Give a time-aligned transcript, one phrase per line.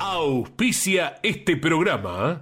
[0.00, 2.40] auspicia este programa.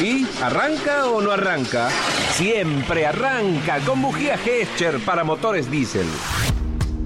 [0.00, 1.90] ¿Y arranca o no arranca?
[2.32, 6.06] Siempre arranca con bujía Gescher para motores diésel.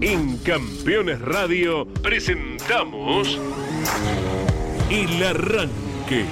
[0.00, 3.38] En Campeones Radio presentamos
[4.90, 6.26] El Arranque.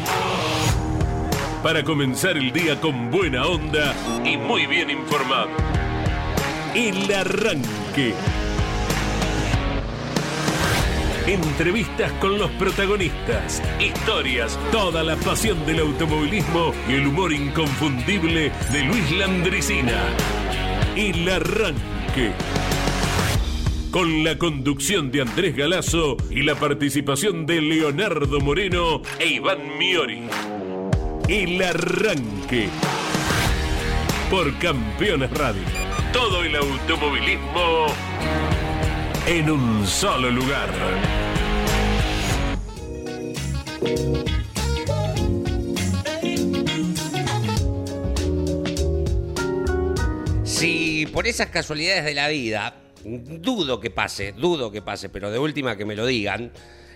[1.64, 5.50] Para comenzar el día con buena onda y muy bien informado.
[6.74, 8.14] El Arranque.
[11.26, 18.82] Entrevistas con los protagonistas, historias, toda la pasión del automovilismo y el humor inconfundible de
[18.82, 20.02] Luis Landricina.
[20.96, 22.32] El Arranque.
[23.92, 30.22] Con la conducción de Andrés Galazo y la participación de Leonardo Moreno e Iván Miori.
[31.28, 32.68] El Arranque.
[34.28, 35.62] Por Campeones Radio.
[36.12, 37.86] Todo el automovilismo
[39.26, 40.68] en un solo lugar.
[50.44, 52.74] Si por esas casualidades de la vida,
[53.04, 56.50] dudo que pase, dudo que pase, pero de última que me lo digan,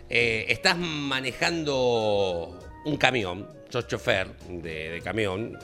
[0.09, 5.57] eh, estás manejando un camión, sos chofer de, camión,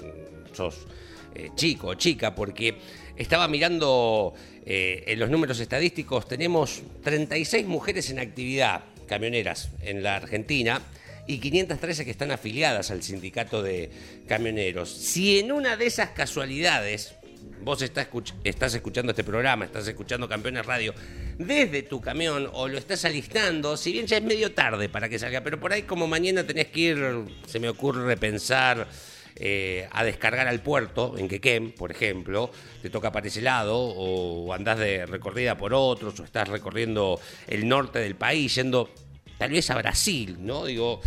[0.53, 0.87] sos
[1.35, 2.79] eh, chico o chica, porque
[3.17, 10.17] estaba mirando eh, en los números estadísticos, tenemos 36 mujeres en actividad camioneras en la
[10.17, 10.81] Argentina
[11.27, 13.91] y 513 que están afiliadas al sindicato de
[14.27, 14.91] camioneros.
[14.91, 17.15] Si en una de esas casualidades
[17.63, 18.09] vos estás,
[18.45, 20.95] estás escuchando este programa, estás escuchando Campeones Radio
[21.39, 25.19] desde tu camión o lo estás alistando, si bien ya es medio tarde para que
[25.19, 28.89] salga, pero por ahí como mañana tenés que ir, se me ocurre repensar
[29.37, 34.53] eh, a descargar al puerto, en Quequén, por ejemplo, te toca para ese lado, o
[34.53, 38.91] andás de recorrida por otros, o estás recorriendo el norte del país, yendo
[39.39, 40.67] tal vez a Brasil, ¿no?
[40.67, 41.01] Digo,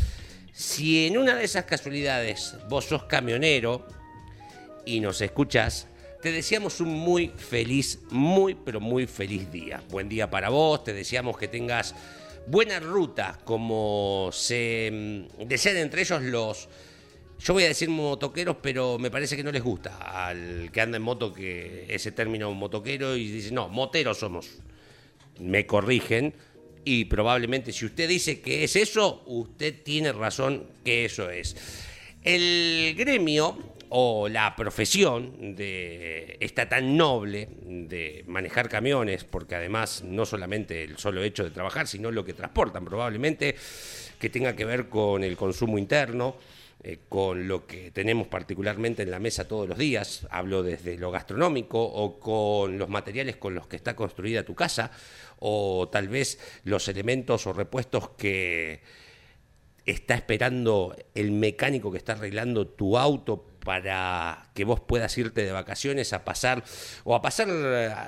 [0.52, 3.86] si en una de esas casualidades vos sos camionero
[4.86, 5.88] y nos escuchás,
[6.22, 9.84] te deseamos un muy feliz, muy, pero muy feliz día.
[9.90, 11.94] Buen día para vos, te deseamos que tengas
[12.48, 16.68] buena ruta, como se mm, desean entre ellos los
[17.40, 19.98] yo voy a decir motoqueros, pero me parece que no les gusta
[20.28, 24.50] al que anda en moto que ese término motoquero y dice, no, moteros somos.
[25.40, 26.34] Me corrigen
[26.86, 31.56] y probablemente si usted dice que es eso, usted tiene razón que eso es.
[32.24, 33.58] El gremio
[33.90, 40.98] o la profesión de esta tan noble de manejar camiones, porque además no solamente el
[40.98, 43.56] solo hecho de trabajar, sino lo que transportan, probablemente
[44.20, 46.36] que tenga que ver con el consumo interno,
[46.88, 51.10] eh, con lo que tenemos particularmente en la mesa todos los días, hablo desde lo
[51.10, 54.92] gastronómico o con los materiales con los que está construida tu casa,
[55.40, 58.84] o tal vez los elementos o repuestos que
[59.84, 65.52] está esperando el mecánico que está arreglando tu auto para que vos puedas irte de
[65.52, 66.64] vacaciones a pasar
[67.04, 67.48] o a pasar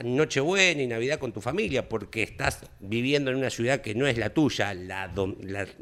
[0.06, 4.20] Nochebuena y Navidad con tu familia, porque estás viviendo en una ciudad que no es
[4.20, 5.12] la tuya, la,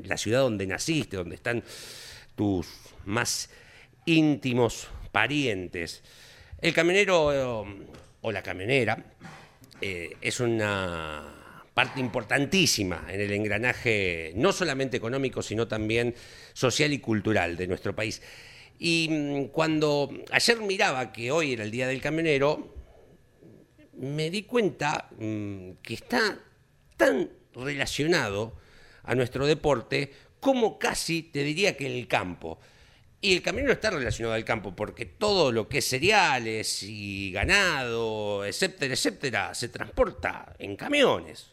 [0.01, 1.61] la ciudad donde naciste, donde están
[2.35, 2.67] tus
[3.05, 3.49] más
[4.05, 6.03] íntimos parientes.
[6.61, 7.65] El camionero
[8.21, 9.03] o la camionera
[9.81, 11.35] eh, es una
[11.73, 16.15] parte importantísima en el engranaje no solamente económico, sino también
[16.53, 18.21] social y cultural de nuestro país.
[18.79, 22.73] Y mm, cuando ayer miraba que hoy era el Día del Camionero,
[23.93, 26.39] me di cuenta mm, que está
[26.97, 28.57] tan relacionado
[29.03, 30.11] a nuestro deporte
[30.45, 32.59] como casi te diría que el campo.
[33.19, 38.45] Y el camionero está relacionado al campo porque todo lo que es cereales y ganado,
[38.45, 41.47] etcétera, etcétera, se transporta en camiones.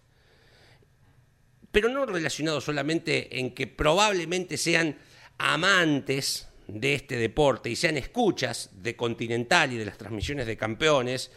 [1.70, 4.98] Pero no relacionado solamente en que probablemente sean
[5.38, 11.30] amantes de este deporte y sean escuchas de Continental y de las transmisiones de campeones,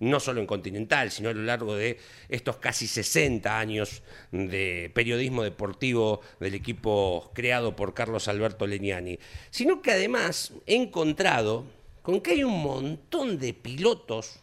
[0.00, 4.02] no solo en Continental, sino a lo largo de estos casi 60 años
[4.32, 9.18] de periodismo deportivo del equipo creado por Carlos Alberto Leniani,
[9.50, 11.64] sino que además he encontrado
[12.02, 14.40] con que hay un montón de pilotos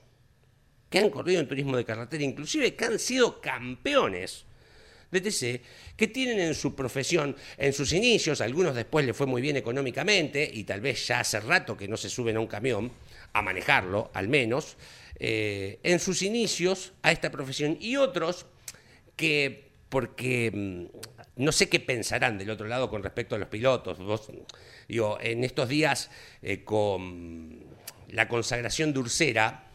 [0.89, 4.45] que han corrido en turismo de carretera, inclusive que han sido campeones
[5.11, 5.61] de TC,
[5.95, 10.49] que tienen en su profesión, en sus inicios, algunos después les fue muy bien económicamente
[10.51, 12.91] y tal vez ya hace rato que no se suben a un camión,
[13.33, 14.77] a manejarlo al menos,
[15.19, 18.45] eh, en sus inicios a esta profesión y otros
[19.15, 23.97] que, porque mm, no sé qué pensarán del otro lado con respecto a los pilotos.
[23.99, 24.29] Vos,
[24.87, 26.11] digo, en estos días
[26.41, 27.65] eh, con
[28.09, 29.67] la consagración de Ursera,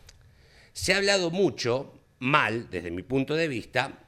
[0.72, 4.01] se ha hablado mucho, mal desde mi punto de vista,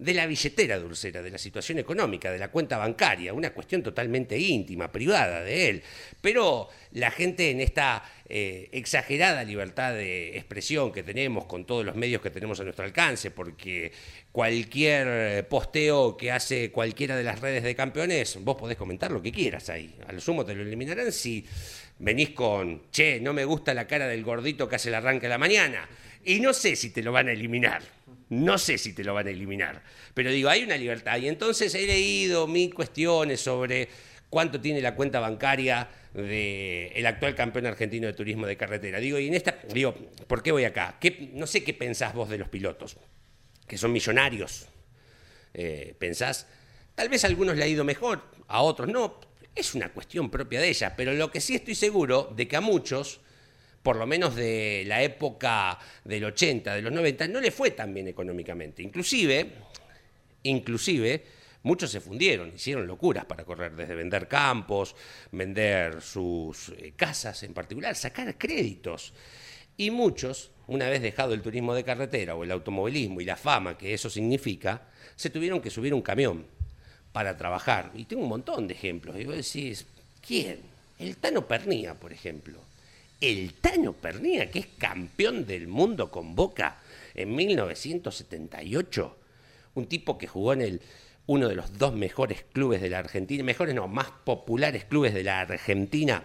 [0.00, 3.82] de la billetera de Ursera, de la situación económica, de la cuenta bancaria, una cuestión
[3.82, 5.82] totalmente íntima, privada de él.
[6.22, 11.96] Pero la gente en esta eh, exagerada libertad de expresión que tenemos con todos los
[11.96, 13.92] medios que tenemos a nuestro alcance, porque
[14.32, 19.30] cualquier posteo que hace cualquiera de las redes de campeones, vos podés comentar lo que
[19.30, 19.94] quieras ahí.
[20.06, 21.44] A lo sumo te lo eliminarán si
[21.98, 25.30] venís con, che, no me gusta la cara del gordito que hace el arranque a
[25.30, 25.86] la mañana.
[26.24, 27.82] Y no sé si te lo van a eliminar.
[28.30, 29.82] No sé si te lo van a eliminar.
[30.14, 31.18] Pero digo, hay una libertad.
[31.18, 33.88] Y entonces he leído mil cuestiones sobre
[34.30, 38.98] cuánto tiene la cuenta bancaria del actual campeón argentino de turismo de carretera.
[38.98, 39.94] Digo, y en esta, digo,
[40.26, 40.96] ¿por qué voy acá?
[41.00, 42.96] ¿Qué, no sé qué pensás vos de los pilotos,
[43.66, 44.66] que son millonarios.
[45.52, 46.46] Eh, ¿Pensás?
[46.94, 49.20] Tal vez a algunos le ha ido mejor, a otros no.
[49.54, 52.60] Es una cuestión propia de ella, pero lo que sí estoy seguro de que a
[52.60, 53.20] muchos
[53.82, 57.94] por lo menos de la época del 80, de los 90, no le fue tan
[57.94, 58.82] bien económicamente.
[58.82, 59.52] Inclusive,
[60.42, 61.24] inclusive,
[61.62, 64.94] muchos se fundieron, hicieron locuras para correr, desde vender campos,
[65.32, 69.14] vender sus eh, casas en particular, sacar créditos.
[69.78, 73.78] Y muchos, una vez dejado el turismo de carretera o el automovilismo y la fama
[73.78, 76.44] que eso significa, se tuvieron que subir un camión
[77.12, 77.92] para trabajar.
[77.94, 79.18] Y tengo un montón de ejemplos.
[79.18, 79.86] Y vos decís,
[80.20, 80.60] ¿quién?
[80.98, 82.69] El Tano Pernía, por ejemplo
[83.20, 86.78] el Tano Pernía, que es campeón del mundo con Boca
[87.14, 89.18] en 1978,
[89.74, 90.80] un tipo que jugó en el,
[91.26, 95.24] uno de los dos mejores clubes de la Argentina, mejores no, más populares clubes de
[95.24, 96.24] la Argentina,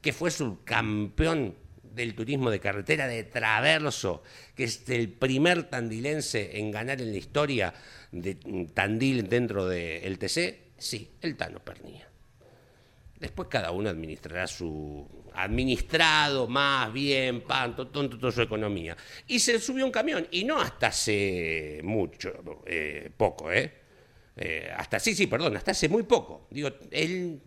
[0.00, 4.22] que fue subcampeón del turismo de carretera de Traverso,
[4.56, 7.74] que es el primer tandilense en ganar en la historia
[8.10, 8.34] de
[8.72, 12.11] Tandil dentro del TC, sí, el Tano Pernía.
[13.22, 18.96] Después cada uno administrará su administrado más bien, panto, tonto, toda su economía.
[19.28, 22.32] Y se subió un camión, y no hasta hace mucho,
[22.66, 23.72] eh, poco, ¿eh?
[24.34, 24.72] ¿eh?
[24.76, 26.48] Hasta, sí, sí, perdón, hasta hace muy poco.
[26.50, 27.40] Digo, él,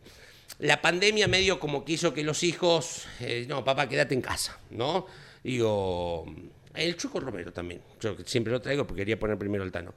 [0.59, 4.57] la pandemia medio como que hizo que los hijos, eh, no, papá, quédate en casa,
[4.69, 5.07] ¿no?
[5.43, 6.25] Digo,
[6.73, 9.93] el Chuco Romero también, yo siempre lo traigo porque quería poner primero el Tano,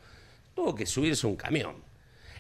[0.57, 1.88] tuvo que subirse un camión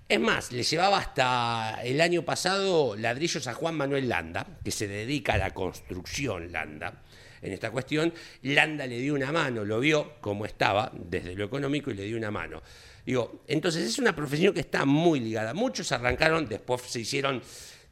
[0.08, 4.88] es más, le llevaba hasta el año pasado ladrillos a Juan Manuel Landa, que se
[4.88, 7.02] dedica a la construcción Landa.
[7.42, 11.90] En esta cuestión, Landa le dio una mano, lo vio como estaba desde lo económico
[11.90, 12.62] y le dio una mano.
[13.04, 15.52] Digo, entonces es una profesión que está muy ligada.
[15.52, 17.42] Muchos arrancaron, después se hicieron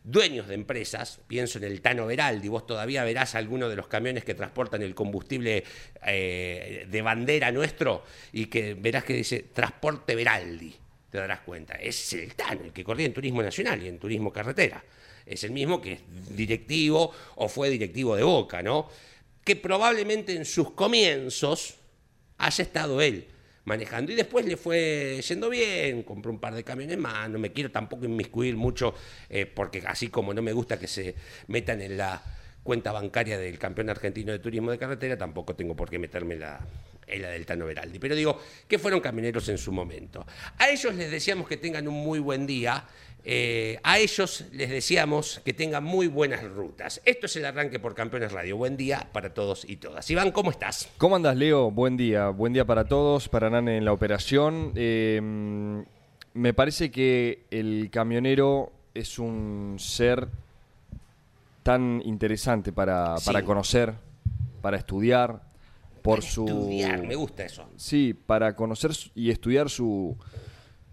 [0.03, 4.25] dueños de empresas, pienso en el Tano Veraldi, vos todavía verás algunos de los camiones
[4.25, 5.65] que transportan el combustible
[6.07, 10.86] eh, de bandera nuestro y que verás que dice transporte Veraldi
[11.17, 11.75] te darás cuenta.
[11.77, 14.85] Es el TAN, el que corría en turismo nacional y en turismo carretera.
[15.25, 16.01] Es el mismo que es
[16.37, 18.89] directivo o fue directivo de Boca, ¿no?
[19.43, 21.77] Que probablemente en sus comienzos
[22.37, 23.27] haya estado él
[23.65, 27.51] manejando y después le fue yendo bien, compró un par de camiones más, no me
[27.51, 28.95] quiero tampoco inmiscuir mucho
[29.29, 31.17] eh, porque así como no me gusta que se
[31.49, 32.23] metan en la
[32.63, 36.61] cuenta bancaria del campeón argentino de turismo de carretera, tampoco tengo por qué meterme la,
[37.07, 37.99] es la del Tano Veraldi.
[37.99, 40.27] Pero digo, que fueron camioneros en su momento.
[40.59, 42.85] A ellos les deseamos que tengan un muy buen día.
[43.29, 47.01] Eh, a ellos les deseamos que tengan muy buenas rutas.
[47.05, 48.57] Esto es el arranque por Campeones Radio.
[48.57, 50.09] Buen día para todos y todas.
[50.11, 50.89] Iván, ¿cómo estás?
[50.99, 51.71] ¿Cómo andas, Leo?
[51.71, 52.29] Buen día.
[52.29, 54.73] Buen día para todos, para Nane en la operación.
[54.77, 55.21] Eh,
[56.35, 60.29] me parece que el camionero es un ser
[61.63, 63.95] tan interesante para, para conocer,
[64.63, 65.43] para estudiar,
[66.07, 66.47] por su...
[66.47, 67.69] Estudiar, me gusta eso.
[67.77, 70.17] Sí, para conocer y estudiar su,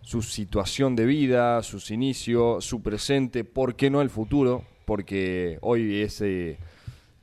[0.02, 4.64] su situación de vida, sus inicios, su presente, ¿por qué no el futuro?
[4.86, 6.58] Porque hoy ese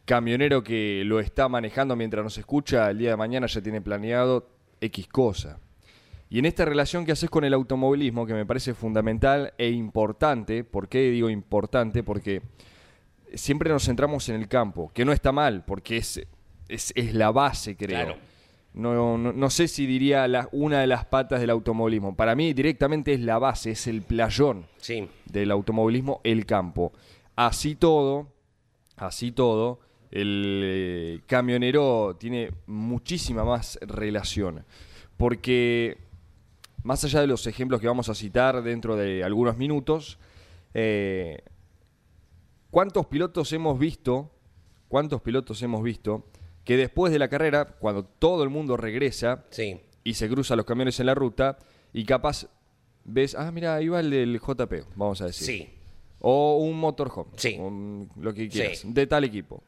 [0.04, 4.48] camionero que lo está manejando mientras nos escucha, el día de mañana ya tiene planeado
[4.80, 5.58] X cosa.
[6.28, 10.62] Y en esta relación que haces con el automovilismo, que me parece fundamental e importante,
[10.62, 12.04] ¿por qué digo importante?
[12.04, 12.42] Porque
[13.34, 16.24] siempre nos centramos en el campo, que no está mal, porque es
[16.70, 18.16] es, la base, creo.
[18.72, 22.14] No, no, sé si diría la, una de las patas del automovilismo.
[22.14, 24.66] Para mí directamente es la base, es el playón
[25.26, 26.92] del automovilismo, el campo.
[27.34, 28.28] Así todo,
[28.96, 29.80] así todo,
[30.12, 34.64] el eh, camionero tiene muchísima más relación.
[35.16, 35.98] Porque
[36.84, 40.18] más allá de los ejemplos que vamos a citar dentro de algunos minutos,
[40.74, 41.42] eh,
[42.70, 44.30] ¿cuántos pilotos hemos visto?
[44.88, 46.24] ¿Cuántos pilotos hemos visto
[46.70, 49.44] que después de la carrera, cuando todo el mundo regresa
[50.04, 51.58] y se cruza los camiones en la ruta,
[51.92, 52.46] y capaz
[53.04, 55.46] ves, ah, mira, ahí va el del JP, vamos a decir.
[55.48, 55.68] Sí.
[56.20, 57.32] O un motorhome.
[57.34, 57.58] Sí.
[58.20, 58.82] lo que quieras.
[58.84, 59.64] De tal equipo.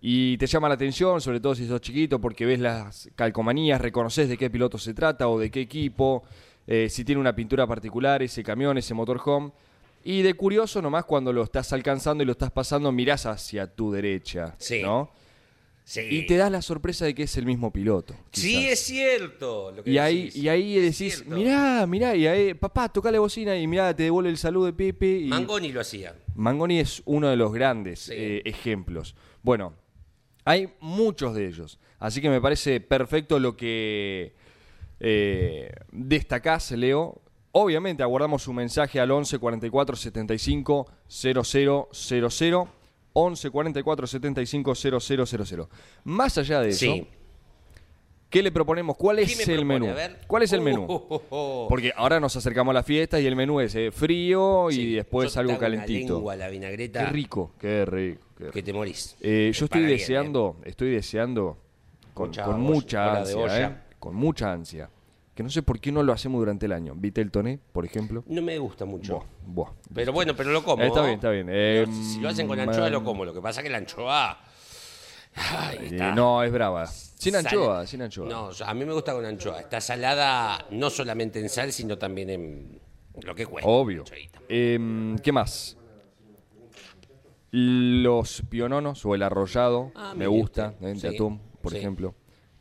[0.00, 4.28] y te llama la atención, sobre todo si sos chiquito, porque ves las calcomanías, reconoces
[4.28, 6.22] de qué piloto se trata o de qué equipo,
[6.68, 9.50] eh, si tiene una pintura particular, ese camión, ese motorhome.
[10.04, 13.90] Y de curioso, nomás cuando lo estás alcanzando y lo estás pasando, mirás hacia tu
[13.90, 14.82] derecha, Sí.
[14.82, 15.10] ¿no?
[15.90, 16.02] Sí.
[16.10, 18.14] Y te das la sorpresa de que es el mismo piloto.
[18.32, 19.72] Sí, es cierto.
[19.74, 20.36] lo que Y ahí, decís.
[20.36, 24.28] y ahí decís, mirá, mirá, y ahí, papá, toca la bocina y mirá, te devuelve
[24.28, 25.20] el saludo de Pepe.
[25.20, 25.28] Y...
[25.28, 26.14] Mangoni lo hacía.
[26.34, 28.12] Mangoni es uno de los grandes Sí.
[28.14, 29.16] eh, ejemplos.
[29.42, 29.72] Bueno,
[30.44, 31.78] hay muchos de ellos.
[31.98, 34.34] Así que me parece perfecto lo que
[35.00, 37.22] eh, destacás, Leo.
[37.52, 42.68] Obviamente aguardamos su mensaje al 11 44 75 0000.
[43.12, 45.66] 11 44 75 0000.
[46.04, 47.06] Más allá de eso, Sí.
[48.30, 48.96] ¿qué le proponemos?
[48.96, 49.80] ¿Cuál ¿Qué es me el propone?
[49.80, 49.90] menú?
[49.90, 50.18] A ver.
[50.26, 50.86] ¿Cuál es el Uh, menú?
[50.88, 51.66] oh, oh, oh.
[51.68, 55.36] Porque ahora nos acercamos a la fiesta y el menú es eh, frío y después
[55.36, 56.14] algo te hago una calentito.
[56.14, 58.20] lengua la Qué vinagreta rico, qué rico.
[58.36, 58.52] qué rico.
[58.52, 59.16] que te morís.
[59.20, 61.56] Eh, yo estoy bien, deseando, estoy deseando
[62.14, 63.66] con Mucha con olla, mucha hora de ansia, olla.
[63.68, 64.90] eh, con mucha ansia.
[65.38, 66.94] Que no sé por qué no lo hacemos durante el año.
[66.96, 68.22] Vitel Toné, por ejemplo.
[68.22, 68.24] ¿eh?
[68.26, 69.24] No me gusta mucho.
[69.46, 69.72] Buah, buah.
[69.94, 70.82] Pero bueno, pero lo como.
[70.82, 71.46] Eh, está bien, está bien.
[71.48, 73.24] Eh, si lo hacen con anchoa, mm, lo como.
[73.24, 74.36] Lo que pasa es que la anchoa.
[75.36, 76.12] Ay, Eh, está.
[76.16, 76.86] no, es brava.
[76.86, 78.28] Sin Sal- anchoa, sin anchoa.
[78.28, 79.60] No, a mí me gusta con anchoa.
[79.60, 82.80] Está salada no solamente en sal, sino también en
[83.22, 83.70] lo que cuesta.
[83.70, 84.02] Obvio.
[84.48, 85.76] Em, ¿Qué más?
[87.52, 91.78] Los piononos o el arrollado, Ah, me gusta, eh, de atún, por sí.
[91.78, 92.16] ejemplo.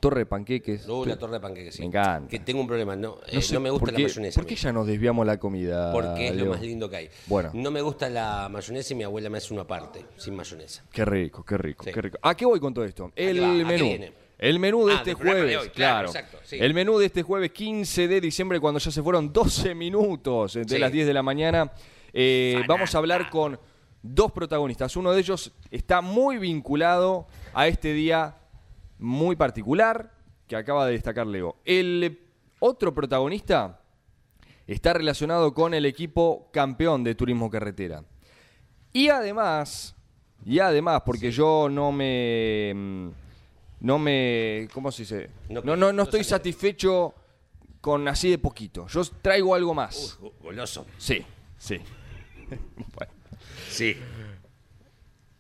[0.09, 0.85] Torre de panqueques.
[0.85, 1.81] Te- la torre de panqueques, sí.
[1.81, 2.29] Me encanta.
[2.29, 2.95] Que tengo un problema.
[2.95, 4.39] No, eh, No, sé no me gusta la mayonesa.
[4.41, 5.91] ¿Por qué ya nos desviamos la comida?
[5.91, 7.09] Porque es lo más lindo que hay.
[7.27, 7.51] Bueno.
[7.53, 10.83] No me gusta la mayonesa y mi abuela me hace una parte, sin mayonesa.
[10.91, 11.91] Qué rico, qué rico, Sí.
[11.93, 12.17] qué rico.
[12.21, 13.11] ¿A qué voy con todo esto?
[13.15, 13.83] El menú.
[13.85, 14.13] viene?
[14.39, 16.07] El menú de Ah, este de jueves, hoy, claro, claro.
[16.09, 16.57] exacto, sí.
[16.59, 20.63] El menú de este jueves 15 de diciembre, cuando ya se fueron 12 minutos de
[20.67, 20.77] Sí.
[20.77, 21.71] las 10 de la mañana.
[22.13, 23.59] eh, vamos a hablar con
[24.01, 24.95] dos protagonistas.
[24.95, 28.35] Uno de ellos está muy vinculado a este día
[28.99, 30.11] muy particular
[30.47, 31.57] que acaba de destacar Leo.
[31.65, 32.19] El
[32.59, 33.81] otro protagonista
[34.65, 38.03] está relacionado con el equipo campeón de turismo carretera.
[38.93, 39.95] Y además,
[40.45, 42.73] y además, porque yo no me.
[42.75, 43.09] mm,
[43.81, 44.67] No me.
[44.73, 45.29] ¿Cómo se dice?
[45.49, 47.13] No- No, no, no, estoy satisfecho
[47.81, 48.87] con así de poquito.
[48.87, 50.17] Yo traigo algo más.
[50.21, 50.85] Uh, goloso.
[50.97, 51.23] Sí,
[51.57, 51.79] sí.
[52.95, 53.13] Bueno.
[53.69, 53.95] Sí.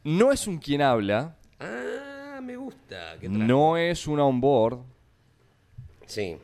[0.03, 2.16] No es un quien habla, Ah,
[2.47, 3.17] me gusta.
[3.19, 3.37] ¿Qué trae?
[3.37, 4.79] no es un onboard.
[6.05, 6.37] Sí.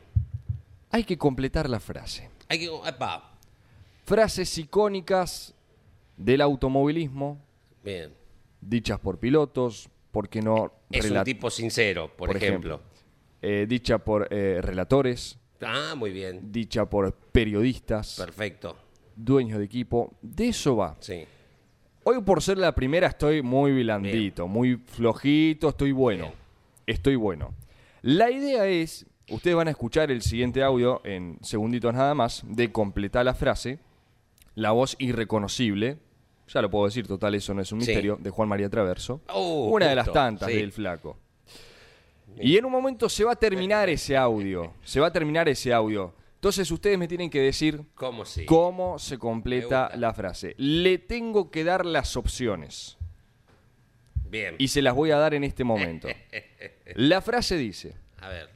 [0.90, 2.30] Hay que completar la frase.
[2.48, 2.66] Hay que.
[2.86, 3.32] Epa.
[4.04, 5.54] Frases icónicas
[6.16, 7.40] del automovilismo,
[7.82, 8.12] Bien.
[8.60, 12.80] dichas por pilotos, porque no Es un tipo sincero, por, ejemplo.
[13.40, 16.52] eh, dicha por eh, relatores, Ah, muy bien.
[16.52, 18.76] dicha por periodistas, Perfecto.
[19.16, 20.12] dueños de equipo.
[20.20, 20.96] De eso va.
[21.00, 21.24] Sí.
[22.04, 26.24] Hoy por ser la primera estoy muy blandito, muy flojito, estoy bueno.
[26.24, 26.34] Bien.
[26.86, 27.54] Estoy bueno.
[28.02, 32.70] La idea es, ustedes van a escuchar el siguiente audio en segunditos nada más, de
[32.70, 33.78] completar la frase,
[34.54, 35.96] la voz irreconocible,
[36.48, 37.86] ya lo puedo decir, total, eso no es un Sí.
[37.88, 39.22] misterio, de Juan María Traverso.
[39.28, 40.56] Oh, una de las tantas sí.
[40.56, 41.16] del flaco.
[42.38, 45.72] Y en un momento se va a terminar ese audio, se va a terminar ese
[45.72, 46.12] audio.
[46.44, 48.44] Entonces ustedes me tienen que decir ¿Cómo sí?
[48.44, 50.54] cómo se completa la frase.
[50.58, 52.98] Le tengo que dar las opciones
[54.28, 54.54] Bien.
[54.58, 56.06] y se las voy a dar en este momento.
[56.96, 58.50] La frase dice, A ver.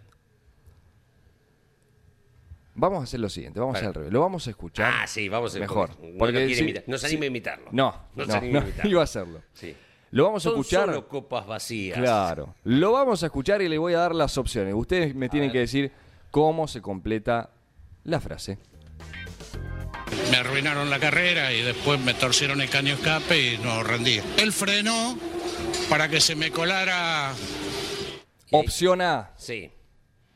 [2.75, 4.92] vamos a hacer lo siguiente, vamos al revés, lo vamos a escuchar.
[4.95, 5.88] Ah, sí, vamos a Mejor.
[5.97, 6.85] porque No, Porque imitar.
[6.87, 7.68] no se anima a imitarlo.
[7.73, 8.90] No, no, no, se anima no, a imitarlo.
[8.90, 9.42] iba a hacerlo.
[9.54, 9.75] Sí.
[10.11, 10.85] Lo vamos a Son escuchar.
[10.88, 11.97] solo copas vacías.
[11.99, 12.54] Claro.
[12.64, 14.75] Lo vamos a escuchar y le voy a dar las opciones.
[14.75, 15.52] Ustedes me tienen ver.
[15.54, 15.92] que decir
[16.30, 17.49] cómo se completa
[18.09, 18.59] la frase.
[20.31, 24.21] Me arruinaron la carrera y después me torcieron el caño escape y no rendí.
[24.38, 25.19] Él frenó
[25.88, 27.33] para que se me colara
[28.50, 29.71] Opción A, Sí,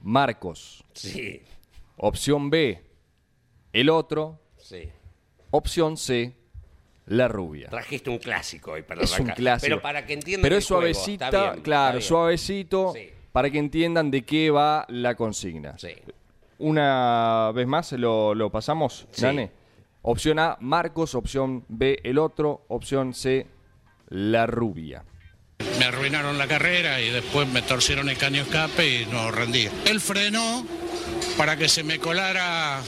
[0.00, 0.84] Marcos.
[0.92, 1.42] sí,
[1.96, 2.82] Opción B,
[3.72, 4.40] el otro.
[4.58, 4.90] sí.
[5.54, 6.34] Opción C,
[7.06, 7.68] la rubia.
[7.68, 9.66] Trajiste un clásico hoy para Es un clásico.
[9.66, 12.08] Pero para que entiendan Pero es juego, suavecita, está bien, claro, está bien.
[12.08, 13.10] suavecito, Sí.
[13.32, 15.76] para que entiendan de qué va la consigna.
[15.78, 15.88] Sí.
[16.58, 19.22] Una vez más lo, lo pasamos, Sí.
[19.22, 19.50] Nane.
[20.02, 21.14] Opción A, Marcos.
[21.14, 22.64] Opción B, el otro.
[22.68, 23.46] Opción C,
[24.08, 25.04] la rubia.
[25.78, 29.68] Me arruinaron la carrera y después me torcieron el caño escape y no rendí.
[29.86, 30.64] Él frenó
[31.36, 32.80] para que se me colara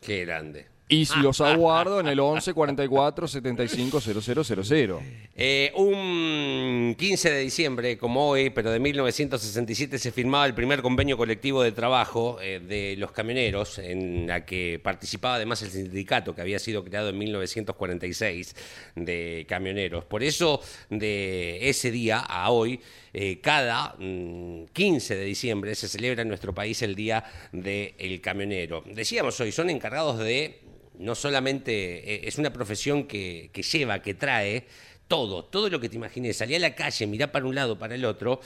[0.00, 0.67] Qué grande.
[0.90, 4.94] Y si los aguardo en el 11 44 75 0000.
[5.36, 11.18] Eh, un 15 de diciembre, como hoy, pero de 1967, se firmaba el primer convenio
[11.18, 16.40] colectivo de trabajo eh, de los camioneros, en la que participaba además el sindicato que
[16.40, 18.56] había sido creado en 1946
[18.96, 20.06] de camioneros.
[20.06, 22.80] Por eso, de ese día a hoy,
[23.12, 28.82] eh, cada mm, 15 de diciembre se celebra en nuestro país el Día del Camionero.
[28.86, 34.14] Decíamos hoy, son encargados de no solamente eh, es una profesión que, que, lleva, que
[34.14, 34.66] trae
[35.08, 36.36] todo, todo lo que te imagines.
[36.36, 38.40] Salí a la calle, mirá para un lado, para el otro,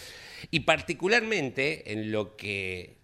[0.51, 2.97] y particularmente en lo que...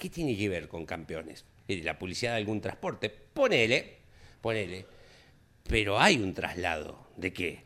[0.00, 1.44] ¿Qué tiene que ver con campeones?
[1.68, 3.98] La publicidad de algún transporte, ponele,
[4.40, 4.86] ponele.
[5.68, 7.10] Pero hay un traslado.
[7.16, 7.62] ¿De qué?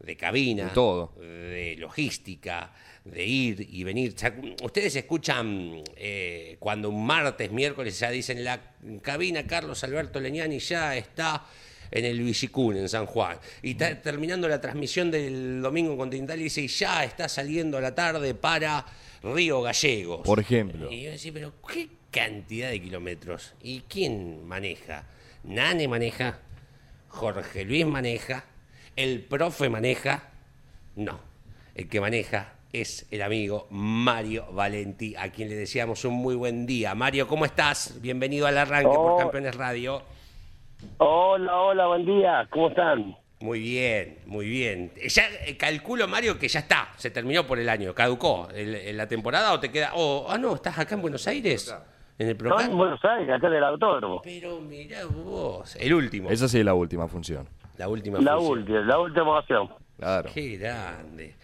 [0.00, 1.14] De cabina, de, todo.
[1.18, 2.72] de logística,
[3.04, 4.14] de ir y venir.
[4.62, 8.60] Ustedes escuchan eh, cuando un martes, miércoles ya dicen la
[9.02, 11.44] cabina Carlos Alberto Leñani ya está
[11.90, 13.38] en el Villicún, en San Juan.
[13.62, 17.94] Y está terminando la transmisión del domingo continental y dice, ya está saliendo a la
[17.94, 18.84] tarde para
[19.22, 20.22] Río Gallegos.
[20.22, 20.90] Por ejemplo.
[20.90, 23.54] Y yo decía, pero qué cantidad de kilómetros.
[23.62, 25.06] ¿Y quién maneja?
[25.44, 26.40] Nane maneja,
[27.08, 28.44] Jorge Luis maneja,
[28.96, 30.30] el profe maneja.
[30.96, 31.18] No,
[31.74, 36.66] el que maneja es el amigo Mario Valenti, a quien le deseamos un muy buen
[36.66, 36.94] día.
[36.94, 38.00] Mario, ¿cómo estás?
[38.00, 39.02] Bienvenido al arranque oh.
[39.02, 40.02] por Campeones Radio.
[40.98, 42.46] Hola, hola, buen día.
[42.50, 43.16] ¿Cómo están?
[43.40, 44.92] Muy bien, muy bien.
[45.08, 49.52] Ya eh, calculo, Mario, que ya está, se terminó por el año, caducó la temporada
[49.52, 49.92] o te queda...
[49.94, 51.74] Oh, ah, no, ¿estás acá en Buenos Aires?
[52.18, 52.64] ¿En el programa?
[52.64, 54.22] No, en Buenos Aires, acá en el autódromo.
[54.22, 56.30] Pero mirá vos, el último.
[56.30, 57.46] Esa sí es la última función.
[57.76, 58.58] La última la función.
[58.58, 59.68] última, la última opción.
[59.98, 60.30] Claro.
[60.32, 61.34] Qué grande.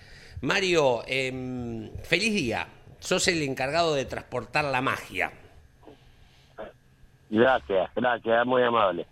[0.43, 2.67] Mario, eh, feliz día.
[2.99, 5.33] Sos el encargado de transportar la magia.
[7.31, 9.07] Gracias, gracias, muy amable.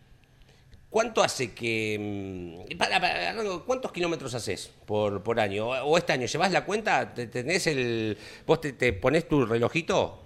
[0.90, 2.64] ¿Cuánto hace que...
[2.78, 3.34] Para, para,
[3.66, 5.68] ¿Cuántos kilómetros haces por, por año?
[5.68, 7.12] ¿O este año llevas la cuenta?
[7.12, 8.16] ¿Te, ¿Tenés el...
[8.46, 10.20] ¿Vos te, te pones tu relojito?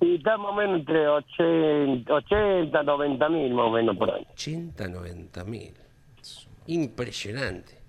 [0.00, 4.26] Y está más o menos entre 80, 80 90 mil más o menos por año.
[4.32, 5.74] 80, 90 mil.
[6.70, 7.80] Impresionante.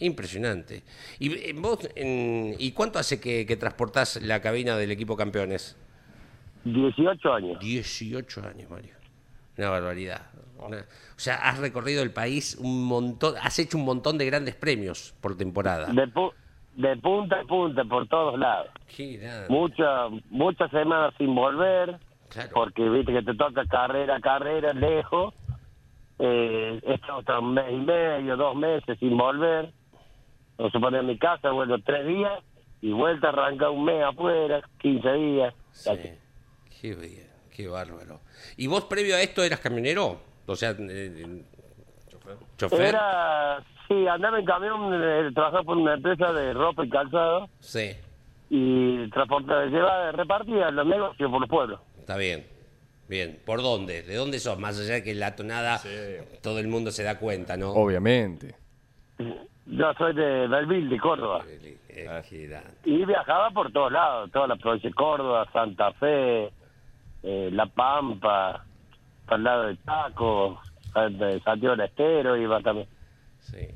[0.00, 0.82] Impresionante.
[1.18, 5.76] ¿Y vos, en, ¿y cuánto hace que, que, transportás la cabina del equipo campeones?
[6.64, 7.58] 18 años.
[7.58, 8.92] 18 años, Mario.
[9.56, 10.20] Una barbaridad.
[10.58, 14.54] Una, o sea, has recorrido el país un montón, has hecho un montón de grandes
[14.54, 15.86] premios por temporada.
[15.90, 16.30] De, pu
[16.76, 18.70] de punta a punta, por todos lados.
[19.48, 21.98] Muchas muchas semanas sin volver,
[22.28, 22.50] claro.
[22.52, 25.32] porque viste que te toca carrera, carrera, lejos.
[26.18, 29.72] Eh, he estado un mes y medio, dos meses sin volver
[30.58, 32.42] no se pone en mi casa, vuelvo tres días
[32.80, 35.54] y vuelta arranca un mes afuera, 15 días.
[35.70, 35.90] Sí.
[36.80, 38.20] Qué bien, qué bárbaro.
[38.56, 40.20] ¿Y vos previo a esto eras camionero?
[40.46, 41.42] O sea, eh,
[42.56, 42.80] chofer.
[42.80, 47.48] Era, sí, andaba en camión, eh, trabajaba por una empresa de ropa y calzado.
[47.60, 47.92] Sí.
[48.50, 51.80] Y transportaba, llevaba, repartía los negocios por los pueblos.
[51.98, 52.46] Está bien.
[53.08, 54.02] Bien, ¿por dónde?
[54.02, 54.58] ¿De dónde sos?
[54.58, 55.88] Más allá de que la tonada sí.
[56.42, 57.70] todo el mundo se da cuenta, ¿no?
[57.70, 58.54] Obviamente.
[59.66, 61.44] Yo soy de Belville, de Córdoba.
[62.84, 66.50] Y viajaba por todos lados, toda la provincia de Córdoba, Santa Fe,
[67.22, 68.64] eh, La Pampa,
[69.26, 70.60] para el lado de Taco,
[70.94, 72.88] de Santiago del Estero, iba también.
[73.40, 73.68] Sí.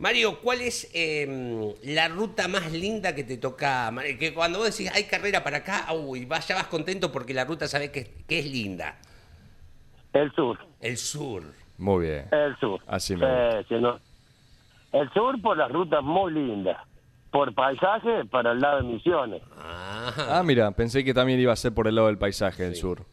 [0.00, 3.92] Mario, ¿cuál es eh, la ruta más linda que te toca?
[4.18, 7.68] Que cuando vos decís, hay carrera para acá, uy, ya vas contento porque la ruta
[7.68, 8.96] sabes que, que, es linda.
[10.14, 10.58] El sur.
[10.80, 11.42] El sur.
[11.76, 12.28] Muy bien.
[12.32, 12.80] El sur.
[12.86, 13.98] Así me eh, si no,
[14.92, 16.78] el sur por las rutas muy lindas.
[17.30, 19.42] Por paisaje, para el lado de Misiones.
[19.58, 22.80] Ah, mira, pensé que también iba a ser por el lado del paisaje sí.
[22.80, 23.04] sur.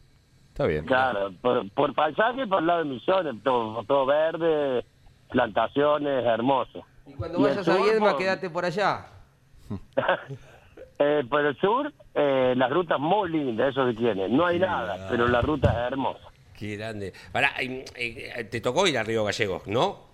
[0.48, 0.86] Está bien.
[0.86, 4.84] Claro, por, por, paisaje, por el lado de Misiones, todo, todo verde,
[5.28, 6.84] plantaciones, hermoso.
[7.06, 8.18] Y cuando y vayas a Viedma, por...
[8.18, 9.06] quédate por allá.
[10.98, 14.28] eh, por el sur, eh, las rutas muy lindas, eso que tiene.
[14.28, 16.28] No hay nada, pero la ruta es hermosa.
[16.58, 17.12] Qué grande.
[17.30, 20.08] Para, eh, te tocó ir a Río Gallegos, ¿no?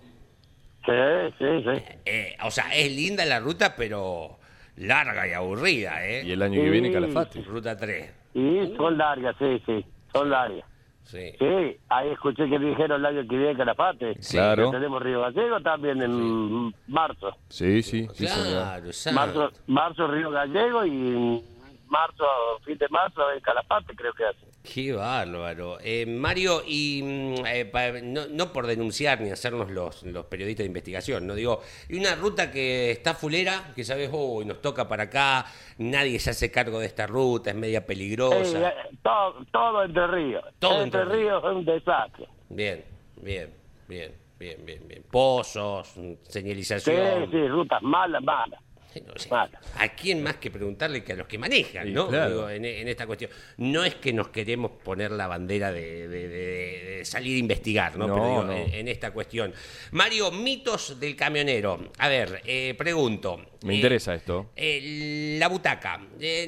[0.85, 0.91] Sí,
[1.39, 1.83] sí, sí.
[2.05, 4.37] Eh, o sea, es linda la ruta, pero
[4.77, 6.23] larga y aburrida, ¿eh?
[6.23, 7.41] Y el año que viene Calafate.
[7.41, 8.13] Ruta 3.
[8.35, 10.65] Y son largas, sí, sí, son largas.
[11.05, 11.31] Sí.
[11.37, 14.15] sí, ahí escuché que dijeron el año que viene Calafate.
[14.21, 14.37] Sí.
[14.37, 14.71] Claro.
[14.71, 16.75] Tenemos Río Gallego también en sí.
[16.87, 17.31] marzo.
[17.49, 21.43] Sí, sí, sí claro, marzo, marzo Río Gallego y
[21.87, 22.25] marzo,
[22.63, 24.44] fin de marzo en Calafate creo que hace.
[24.73, 25.77] Qué bárbaro.
[25.81, 27.01] Eh, Mario, y
[27.47, 31.61] eh, pa, no, no, por denunciar ni hacernos los, los, periodistas de investigación, no digo,
[31.87, 35.45] y una ruta que está fulera, que sabes, oh, nos toca para acá,
[35.77, 38.69] nadie se hace cargo de esta ruta, es media peligrosa.
[38.69, 40.43] Eh, todo, todo, Entre Ríos.
[40.59, 42.27] Todo Entre, Ríos es un desastre.
[42.49, 42.95] Bien.
[43.21, 43.49] Bien,
[43.87, 45.03] bien, bien, bien, bien.
[45.09, 47.25] Pozos, señalización.
[47.25, 48.61] Sí, sí, rutas malas, malas.
[49.77, 52.49] ¿A quién más que preguntarle que a los que manejan, ¿no?
[52.49, 53.31] en, esta cuestión.
[53.57, 58.07] No es que nos queremos poner la bandera de, salir a investigar, ¿no?
[58.07, 59.53] Pero En, esta cuestión.
[59.91, 61.91] Mario, mitos del camionero.
[61.97, 63.39] A ver, eh, pregunto.
[63.63, 64.51] Me eh, interesa esto.
[64.55, 65.99] Eh, la butaca.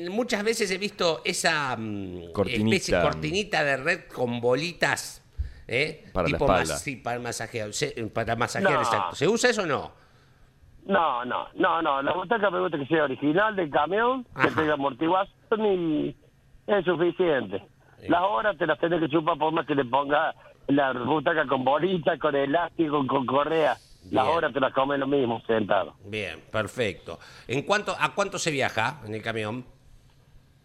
[0.10, 2.75] muchas veces he visto esa mm, cortinita.
[2.75, 5.21] especie cortinita de red con bolitas.
[6.13, 6.77] Para la espalda.
[6.77, 7.71] sí, para masajear,
[8.13, 9.15] para masajear, exacto.
[9.17, 10.07] ¿Se usa eso o no?
[10.88, 12.02] No, no, no, no.
[12.02, 16.15] La butaca me gusta que sea original del camión, que tenga amortiguación y
[16.65, 17.63] es suficiente.
[18.08, 20.34] Las horas te las tenés que chupar por más que le ponga
[20.67, 23.76] la butaca con bolita, con elástico, con correa.
[24.12, 25.95] Las horas te las comes lo mismo, sentado.
[26.06, 27.19] Bien, perfecto.
[27.47, 29.65] ¿En cuánto, ¿A cuánto se viaja en el camión?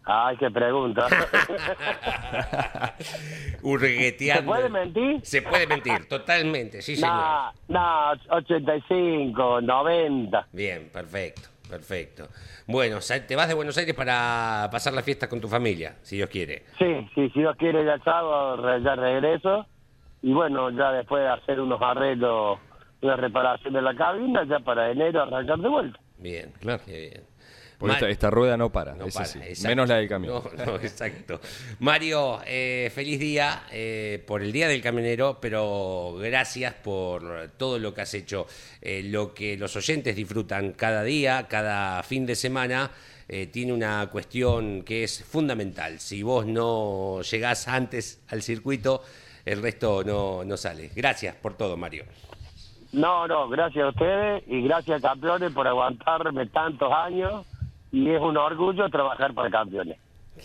[0.04, 1.06] Ay, qué pregunta.
[3.62, 5.20] ¿Se puede mentir?
[5.22, 7.52] Se puede mentir, totalmente, sí, señor.
[7.68, 10.48] No, 85, 90.
[10.52, 12.26] Bien, perfecto, perfecto.
[12.66, 16.28] Bueno, te vas de Buenos Aires para pasar la fiesta con tu familia, si Dios
[16.28, 16.64] quiere.
[16.78, 19.66] Sí, sí, si Dios quiere, ya sábado ya regreso.
[20.20, 22.58] Y bueno, ya después de hacer unos arreglos,
[23.02, 26.00] una reparación de la cabina, ya para enero arrancar de vuelta.
[26.18, 26.82] Bien, claro.
[26.86, 27.31] bien
[27.90, 30.42] esta, rueda no para, menos la del camión.
[30.66, 31.40] No, exacto.
[31.80, 37.92] Mario, eh, feliz día eh, por el Día del Camionero, pero gracias por todo lo
[37.94, 38.46] que has hecho.
[38.80, 42.90] Eh, lo que los oyentes disfrutan cada día, cada fin de semana,
[43.50, 46.00] tiene una cuestión que es fundamental.
[46.00, 49.02] Si vos no llegás antes al circuito,
[49.46, 50.90] el resto no, no sale.
[50.94, 52.04] Gracias por todo, Mario.
[52.92, 57.46] No, no, gracias a ustedes y gracias campeones por aguantarme tantos años
[57.92, 59.98] y es un orgullo trabajar para campeones.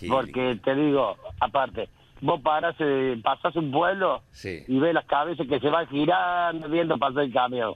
[0.08, 1.90] Porque te digo, aparte,
[2.22, 6.98] vos paras, eh, pasas un vuelo y ves las cabezas que se van girando viendo
[6.98, 7.76] pasar el camión.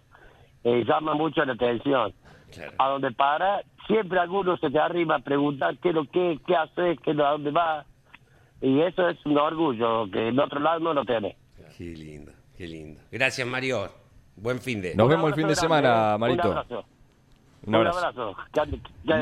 [0.64, 2.14] Eh, llama mucho la atención.
[2.78, 7.00] A donde para, siempre alguno se te arriba a preguntar qué lo que, qué haces,
[7.02, 7.86] qué a dónde va.
[8.62, 11.38] Y eso es un orgullo que en otro lado no lo tiene.
[11.78, 13.02] Qué lindo, qué lindo.
[13.10, 13.90] Gracias, Mario.
[14.36, 14.96] Buen fin de.
[14.96, 16.52] Nos vemos el fin de semana, Marito.
[16.52, 16.86] Un abrazo.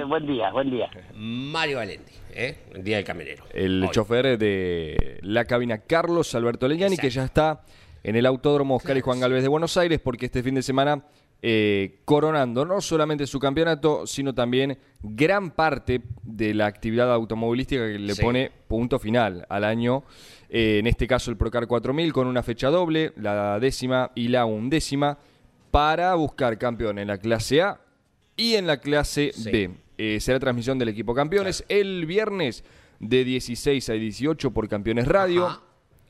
[0.08, 0.90] Buen día, buen día.
[1.14, 2.58] Mario Valenti, ¿eh?
[2.74, 3.44] el día del camionero.
[3.54, 7.64] El chofer de la cabina Carlos Alberto Leñani, que ya está
[8.04, 11.04] en el Autódromo Oscar y Juan Galvez de Buenos Aires, porque este fin de semana
[11.42, 18.00] eh, coronando no solamente su campeonato, sino también gran parte de la actividad automovilística que
[18.00, 20.04] le pone punto final al año.
[20.50, 24.46] Eh, en este caso el Procar 4000 con una fecha doble, la décima y la
[24.46, 25.18] undécima,
[25.72, 27.80] para buscar campeón en la clase A
[28.40, 29.72] y en la clase B.
[29.98, 32.64] Eh, será transmisión del equipo campeones el viernes
[33.02, 35.62] de 16 a 18 por Campeones Radio.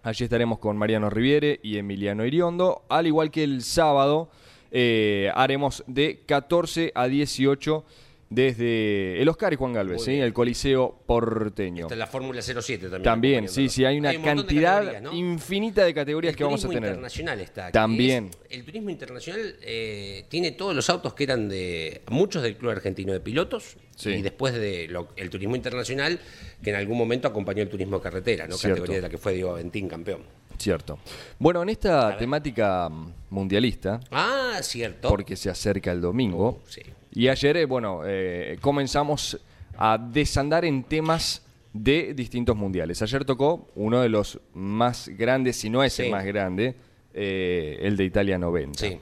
[0.03, 4.29] Allí estaremos con Mariano Riviere y Emiliano Iriondo, al igual que el sábado
[4.69, 7.83] eh, haremos de 14 a 18
[8.29, 10.19] desde el Oscar y Juan Galvez, ¿sí?
[10.19, 11.85] el Coliseo porteño.
[11.85, 13.03] Esta es la Fórmula 07 también.
[13.03, 16.77] También, sí, sí, hay una cantidad infinita de categorías que vamos a tener.
[16.77, 17.71] El turismo internacional está.
[17.71, 18.29] También.
[18.49, 23.13] el turismo internacional eh, tiene todos los autos que eran de muchos del Club Argentino
[23.13, 26.19] de Pilotos y después de el turismo internacional
[26.63, 28.57] que en algún momento acompañó el turismo carretera, ¿no?
[28.57, 30.21] categoría de la que fue Diego Aventín campeón.
[30.57, 30.99] Cierto.
[31.39, 32.89] Bueno, en esta temática
[33.29, 34.01] mundialista.
[34.11, 35.07] Ah, cierto.
[35.07, 36.61] Porque se acerca el domingo.
[36.67, 36.81] sí
[37.11, 39.39] y ayer, eh, bueno, eh, comenzamos
[39.77, 43.01] a desandar en temas de distintos mundiales.
[43.01, 46.75] Ayer tocó uno de los más grandes, si no es el más grande,
[47.13, 48.79] eh, el de Italia 90.
[48.79, 48.99] Sí.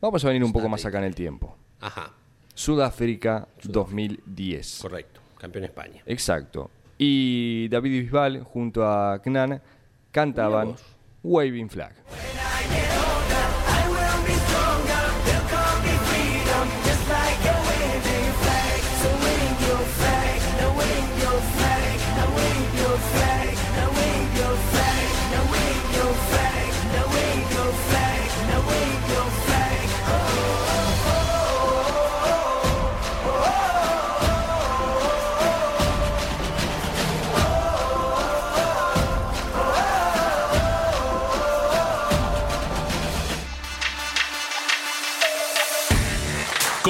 [0.00, 1.56] Vamos a venir un poco más acá en el tiempo.
[1.80, 2.12] Ajá.
[2.54, 4.78] Sudáfrica, 2010.
[4.82, 6.02] Correcto, campeón España.
[6.06, 6.70] Exacto.
[6.98, 9.62] Y David Bisbal junto a Knan
[10.10, 10.74] cantaban
[11.22, 11.94] Waving Flag.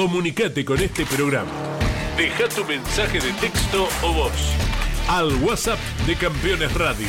[0.01, 1.51] Comunicate con este programa.
[2.17, 4.31] Deja tu mensaje de texto o voz
[5.07, 7.05] al WhatsApp de Campeones Radio.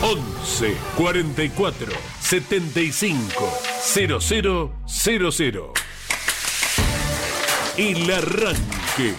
[0.00, 5.60] 11 44 75 0000.
[7.76, 9.14] El arranque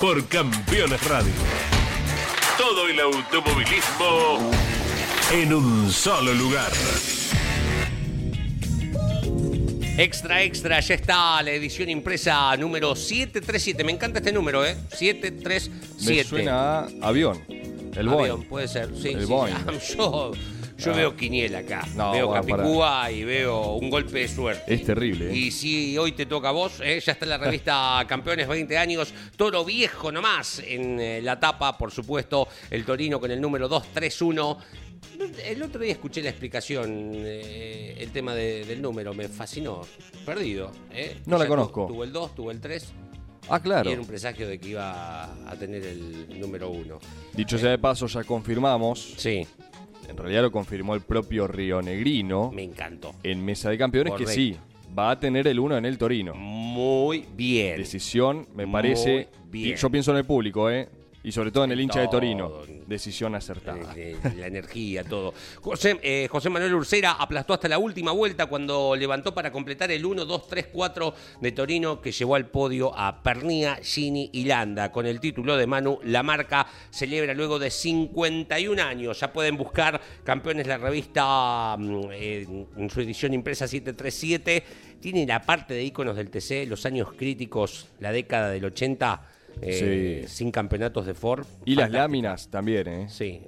[0.00, 1.34] por Campeones Radio.
[2.56, 4.50] Todo el automovilismo
[5.32, 6.72] en un solo lugar.
[9.98, 13.82] Extra, extra, ya está la edición impresa número 737.
[13.82, 14.76] Me encanta este número, ¿eh?
[14.96, 16.14] 737.
[16.14, 17.42] Me suena a avión.
[17.96, 18.44] El Boeing.
[18.44, 19.08] puede ser, sí.
[19.08, 19.26] El sí.
[19.26, 19.56] Boeing.
[19.96, 20.32] Yo,
[20.78, 20.96] yo Ah.
[20.96, 21.84] veo quiniela acá.
[21.96, 24.72] No, veo bueno, Capicúa y veo un golpe de suerte.
[24.72, 25.32] Es terrible.
[25.32, 25.36] ¿eh?
[25.36, 27.02] Y si hoy te toca a vos, ¿eh?
[27.04, 31.76] ya está en la revista Campeones 20 años, Toro Viejo nomás, en eh, la tapa,
[31.76, 34.58] por supuesto, el Torino con el número 231.
[35.44, 39.82] El otro día escuché la explicación, eh, el tema de- del número, me fascinó.
[40.24, 40.70] Perdido.
[40.92, 41.16] ¿eh?
[41.26, 41.86] No la conozco.
[41.86, 42.92] Tuvo el 2, tuvo el 3.
[43.50, 43.88] Ah, claro.
[43.88, 46.98] Y era un presagio de que iba a tener el número 1.
[47.34, 49.14] Dicho sea de paso, ya confirmamos.
[49.16, 49.46] Sí,
[50.08, 53.14] En realidad lo confirmó el propio Río Negrino me encantó.
[53.22, 54.56] en Mesa de Campeones que sí,
[54.98, 56.32] va a tener el 1 en el Torino.
[56.34, 57.76] Muy bien.
[57.76, 59.28] Decisión, me Muy parece.
[59.50, 59.76] bien.
[59.76, 60.88] Yo pienso en el público, ¿eh?
[61.22, 62.08] Y sobre todo en el hincha de.
[62.08, 62.50] Torino.
[62.88, 63.92] Decisión acertada.
[63.94, 65.34] Eh, eh, la energía, todo.
[65.60, 70.06] José, eh, José Manuel Ursera aplastó hasta la última vuelta cuando levantó para completar el
[70.06, 74.90] 1, 2, 3, 4 de Torino que llevó al podio a Pernía, Gini y Landa.
[74.90, 79.20] Con el título de Manu, la marca celebra luego de 51 años.
[79.20, 84.64] Ya pueden buscar campeones la revista mm, en su edición impresa 737.
[84.98, 89.37] Tiene la parte de iconos del TC, los años críticos, la década del 80.
[89.62, 90.36] Eh, Sí.
[90.36, 91.46] Sin campeonatos de Ford.
[91.64, 93.06] Y las láminas también, ¿eh?
[93.08, 93.40] Sí.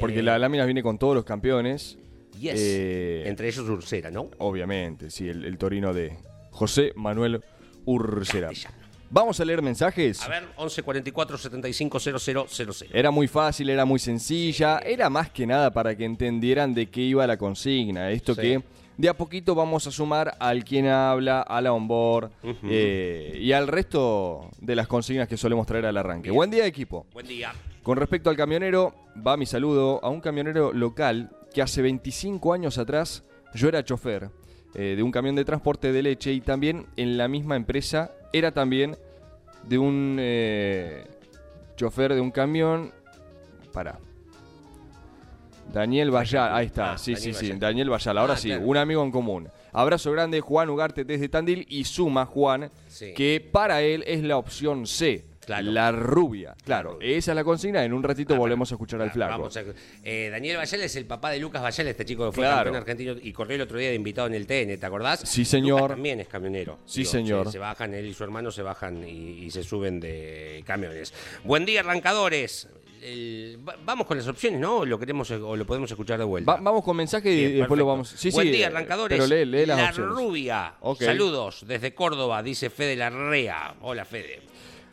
[0.00, 1.98] Porque eh, la lámina viene con todos los campeones.
[2.38, 2.54] Yes.
[2.56, 4.30] Eh, Entre ellos Ursera, ¿no?
[4.38, 6.16] Obviamente, sí, el, el Torino de
[6.50, 7.42] José Manuel
[7.84, 8.48] Ursera.
[8.48, 8.76] Castellano.
[9.10, 10.20] Vamos a leer mensajes.
[10.22, 12.72] A ver, 11 44 75 00 00.
[12.92, 17.00] Era muy fácil, era muy sencilla, era más que nada para que entendieran de qué
[17.00, 18.10] iba la consigna.
[18.10, 18.40] Esto Sí.
[18.42, 18.62] que
[18.98, 22.30] de a poquito vamos a sumar al quien habla, a la onboard
[22.64, 26.32] eh, y al resto de las consignas que solemos traer al arranque.
[26.32, 27.06] Buen día, equipo.
[27.12, 27.52] Buen día.
[27.84, 28.92] Con respecto al camionero,
[29.24, 33.22] va mi saludo a un camionero local que hace 25 años atrás
[33.54, 34.30] yo era chofer
[34.74, 38.50] eh, de un camión de transporte de leche y también en la misma empresa era
[38.50, 38.96] también
[39.62, 41.06] de un eh,
[41.76, 42.92] chofer de un camión.
[43.72, 44.00] Para.
[45.72, 47.52] Daniel Bayal, ahí está, Ah, sí, Daniel sí, sí.
[47.58, 48.64] Daniel Bayal, ahora Ah, sí, claro.
[48.66, 49.48] un amigo en común.
[49.72, 53.12] Abrazo grande, Juan Ugarte desde Tandil y suma Juan, Sí.
[53.14, 55.70] que para él es la opción C, Claro.
[55.70, 56.54] la rubia.
[56.64, 59.30] Claro, esa es la consigna, en un ratito Ah, volvemos a escuchar al ah, flaco.
[59.32, 59.62] vamos a-
[60.04, 62.56] eh, Daniel Bayal es el papá de Lucas Bayal, este chico que fue Claro.
[62.72, 65.20] campeón argentino y corrió el otro día de invitado en el TN, ¿te acordás?
[65.20, 65.80] Sí, señor.
[65.80, 66.78] Lucas también es camionero.
[66.84, 67.46] Sí, señor.
[67.46, 71.14] Se, se bajan, él y su hermano se bajan y, y se suben de camiones.
[71.44, 72.68] Buen día, arrancadores.
[73.02, 74.84] El- vamos con las opciones, ¿no?
[74.84, 76.52] Lo queremos o lo podemos escuchar de vuelta.
[76.54, 78.08] Va- vamos con mensaje y Bien, después lo vamos.
[78.10, 79.18] Sí, Buen sí, día, eh, arrancadores.
[79.18, 80.14] Pero lee, lee las La opciones.
[80.16, 80.74] rubia.
[80.98, 83.74] Saludos desde Córdoba, dice Fede Larrea.
[83.82, 84.40] Hola, Fede.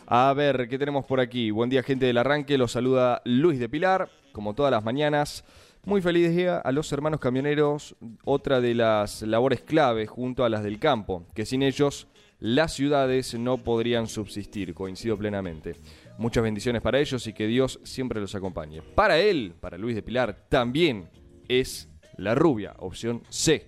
[0.07, 1.49] A ver, ¿qué tenemos por aquí?
[1.51, 2.57] Buen día, gente del arranque.
[2.57, 5.43] Los saluda Luis de Pilar, como todas las mañanas.
[5.83, 10.63] Muy feliz día a los hermanos camioneros, otra de las labores clave junto a las
[10.63, 12.07] del campo, que sin ellos
[12.39, 15.75] las ciudades no podrían subsistir, coincido plenamente.
[16.17, 18.81] Muchas bendiciones para ellos y que Dios siempre los acompañe.
[18.81, 21.09] Para él, para Luis de Pilar, también
[21.49, 23.67] es la rubia, opción C.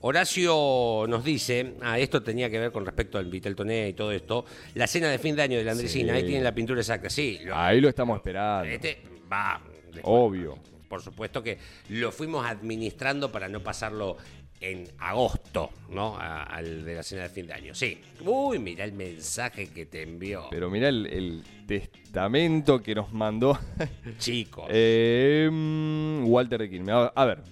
[0.00, 4.44] Horacio nos dice, ah, esto tenía que ver con respecto al Viteltoné y todo esto,
[4.74, 6.18] la cena de fin de año de la Andresina, Sí.
[6.18, 7.38] ahí tienen la pintura exacta, sí.
[7.44, 8.64] lo- Ahí lo estamos esperando.
[8.68, 9.60] este va.
[9.84, 10.02] después.
[10.04, 10.58] Obvio.
[10.88, 14.16] Por supuesto que lo fuimos administrando para no pasarlo
[14.60, 16.16] en agosto, ¿no?
[16.16, 17.74] A- al de la cena de fin de año.
[17.74, 18.00] Sí.
[18.24, 20.46] Uy, mira el mensaje que te envió.
[20.50, 23.58] Pero mira el, el testamento que nos mandó
[24.18, 24.66] Chicos.
[24.70, 26.94] eh, mm, Walter de Quilmes.
[26.94, 27.42] A, a ver,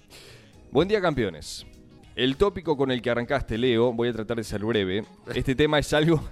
[0.70, 1.66] buen día campeones.
[2.16, 5.04] El tópico con el que arrancaste, Leo, voy a tratar de ser breve.
[5.34, 6.22] Este tema es algo,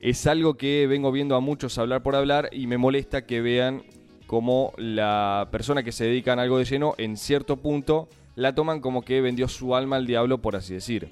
[0.00, 3.82] es algo que vengo viendo a muchos hablar por hablar y me molesta que vean
[4.26, 8.80] como la persona que se dedica a algo de lleno, en cierto punto, la toman
[8.80, 11.08] como que vendió su alma al diablo, por así decir.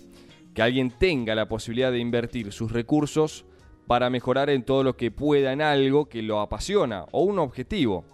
[0.55, 3.45] Que alguien tenga la posibilidad de invertir sus recursos
[3.87, 8.05] para mejorar en todo lo que pueda en algo que lo apasiona o un objetivo.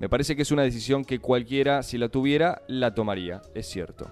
[0.00, 4.10] Me parece que es una decisión que cualquiera, si la tuviera, la tomaría, es cierto.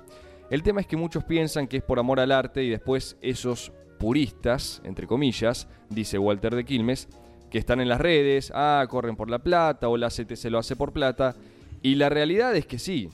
[0.51, 3.73] El tema es que muchos piensan que es por amor al arte y después esos
[3.99, 7.09] puristas, entre comillas, dice Walter de Quilmes,
[7.51, 10.75] que están en las redes, ah, corren por la plata o la CTC lo hace
[10.75, 11.37] por plata.
[11.83, 13.09] Y la realidad es que sí,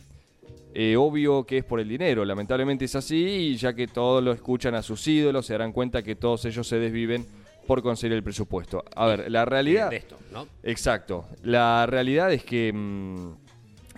[0.75, 4.33] eh, obvio que es por el dinero, lamentablemente es así y ya que todos lo
[4.33, 7.27] escuchan a sus ídolos se darán cuenta que todos ellos se desviven
[7.67, 8.85] por conseguir el presupuesto.
[8.95, 9.91] A ver, la realidad...
[9.91, 10.47] de esto, ¿no?
[10.63, 11.27] Exacto.
[11.43, 13.33] La realidad es que mm,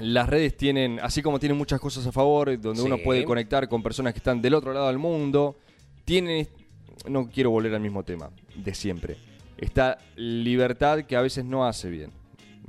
[0.00, 3.82] las redes tienen, así como tienen muchas cosas a favor, donde uno puede conectar con
[3.82, 5.56] personas que están del otro lado del mundo,
[6.04, 6.48] tienen,
[7.08, 9.16] no quiero volver al mismo tema de siempre,
[9.58, 12.19] esta libertad que a veces no hace bien.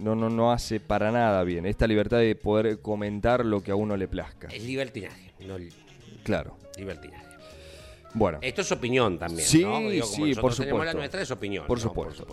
[0.01, 1.65] No, no, no hace para nada bien.
[1.65, 4.47] Esta libertad de poder comentar lo que a uno le plazca.
[4.47, 5.55] Es libertinaje, no
[6.23, 6.57] Claro.
[6.77, 7.25] libertinaje.
[8.13, 9.79] Bueno, Esto es opinión también, Sí, ¿no?
[9.89, 10.97] Digo, como sí, por tenemos la supuesto.
[10.97, 11.65] nuestra, es opinión.
[11.65, 11.81] Por ¿no?
[11.83, 12.27] supuesto.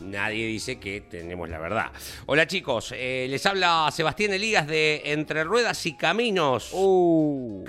[0.00, 1.92] Nadie dice que tenemos la verdad.
[2.24, 6.70] Hola chicos, eh, les habla Sebastián Elías de Entre Ruedas y Caminos.
[6.72, 7.62] Uh,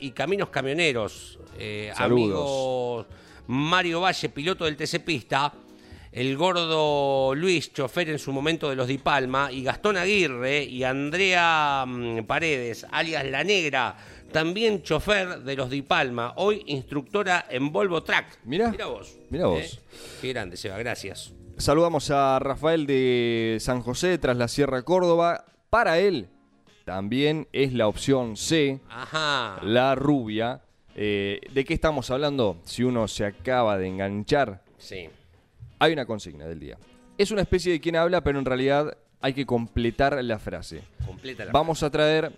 [0.00, 1.38] y Caminos Camioneros.
[1.58, 3.06] Eh, Saludos.
[3.06, 3.06] amigos
[3.46, 5.50] Mario Valle, piloto del TC Pista.
[6.18, 9.52] El gordo Luis, chofer en su momento de los Di Palma.
[9.52, 13.96] Y Gastón Aguirre y Andrea mm, Paredes, alias La Negra.
[14.32, 16.32] También chofer de los Di Palma.
[16.34, 18.40] Hoy instructora en Volvo Track.
[18.44, 19.16] Mirá, Mira vos.
[19.30, 19.60] mirá vos.
[19.60, 19.78] Eh,
[20.20, 21.32] Qué grande, Seba, gracias.
[21.56, 25.44] saludamos a Rafael de San José, tras la Sierra Córdoba.
[25.70, 26.26] Para él
[26.84, 29.60] también es la opción C, Ajá.
[29.62, 30.62] la rubia.
[30.96, 32.56] Eh, ¿De qué estamos hablando?
[32.64, 35.08] Si uno se acaba de enganchar, Sí.
[35.78, 36.78] Hay una consigna del día.
[37.16, 40.82] Es una especie de quien habla, pero en realidad hay que completar la frase.
[41.04, 42.32] Completa la Vamos a traer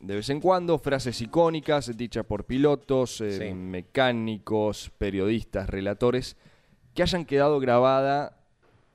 [0.00, 3.54] de vez en cuando frases icónicas dichas por pilotos, eh, Sí.
[3.54, 6.36] mecánicos, periodistas, relatores,
[6.94, 8.36] que hayan quedado grabada,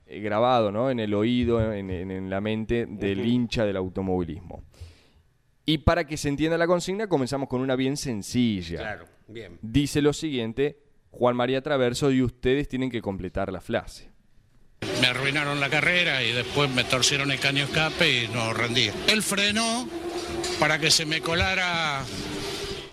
[0.06, 0.90] eh, grabado ¿no?
[0.90, 4.62] en el oído, en, en- en la mente del hincha del automovilismo.
[5.66, 8.80] Y para que se entienda la consigna, comenzamos con una bien sencilla.
[8.80, 9.58] Claro, bien.
[9.62, 10.76] Dice lo siguiente,
[11.16, 14.10] Juan María Traverso, y ustedes tienen que completar la frase.
[15.00, 18.90] Me arruinaron la carrera y después me torcieron el caño escape y no rendí.
[19.08, 19.88] Él frenó
[20.58, 22.02] para que se me colara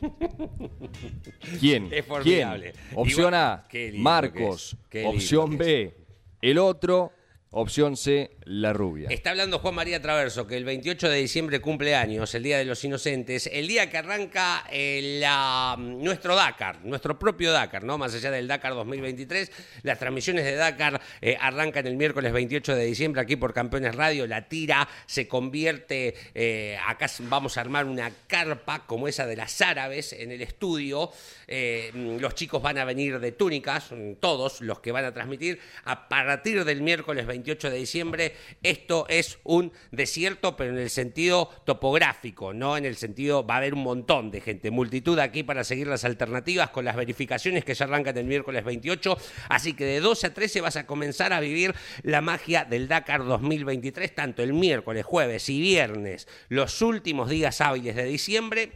[1.59, 1.85] ¿Quién?
[1.85, 2.03] Es ¿Quién?
[2.05, 2.73] formidable.
[2.95, 4.77] Opción Igual- A, Marcos.
[5.05, 5.95] Opción B,
[6.41, 7.11] el otro.
[7.55, 9.09] Opción C, la rubia.
[9.09, 12.63] Está hablando Juan María Traverso, que el 28 de diciembre cumple años, el Día de
[12.63, 17.97] los Inocentes, el día que arranca eh, la- nuestro Dakar, nuestro propio Dakar, ¿no?
[17.97, 19.51] Más allá del Dakar 2023,
[19.83, 24.27] las transmisiones de Dakar eh, arrancan el miércoles 28 de diciembre aquí por Campeones Radio,
[24.27, 29.59] la tira se convierte, eh, acá vamos a armar una carpa como esa de las
[29.59, 31.11] árabes en el estudio,
[31.49, 35.59] eh, los chicos van a venir de túnicas, mm, todos los que van a transmitir,
[35.83, 41.49] a partir del miércoles 28 de diciembre, esto es un desierto, pero en el sentido
[41.65, 45.63] topográfico, no en el sentido, va a haber un montón de gente, multitud aquí para
[45.63, 49.17] seguir las alternativas con las verificaciones que ya arrancan el miércoles 28,
[49.49, 51.73] así que de 12 a 13 vas a comenzar a vivir
[52.03, 57.95] la magia del Dakar 2023, tanto el miércoles, jueves y viernes, los últimos días hábiles
[57.95, 58.71] de diciembre,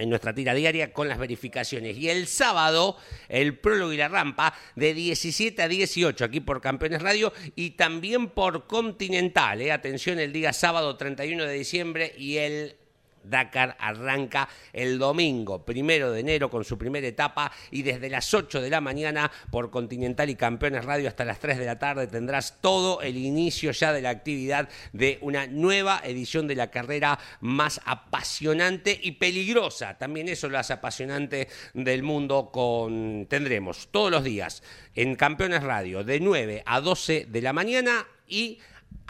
[0.00, 1.96] en nuestra tira diaria con las verificaciones.
[1.96, 2.96] Y el sábado,
[3.28, 8.30] el prólogo y la rampa de 17 a 18 aquí por Campeones Radio y también
[8.30, 9.60] por Continental.
[9.60, 9.72] ¿eh?
[9.72, 12.79] Atención, el día sábado 31 de diciembre y el
[13.24, 18.60] Dakar arranca el domingo, primero de enero, con su primera etapa y desde las 8
[18.60, 22.60] de la mañana por Continental y Campeones Radio hasta las 3 de la tarde tendrás
[22.60, 27.80] todo el inicio ya de la actividad de una nueva edición de la carrera más
[27.84, 29.98] apasionante y peligrosa.
[29.98, 34.62] También eso lo hace apasionante del mundo con tendremos todos los días
[34.94, 38.60] en Campeones Radio de 9 a 12 de la mañana y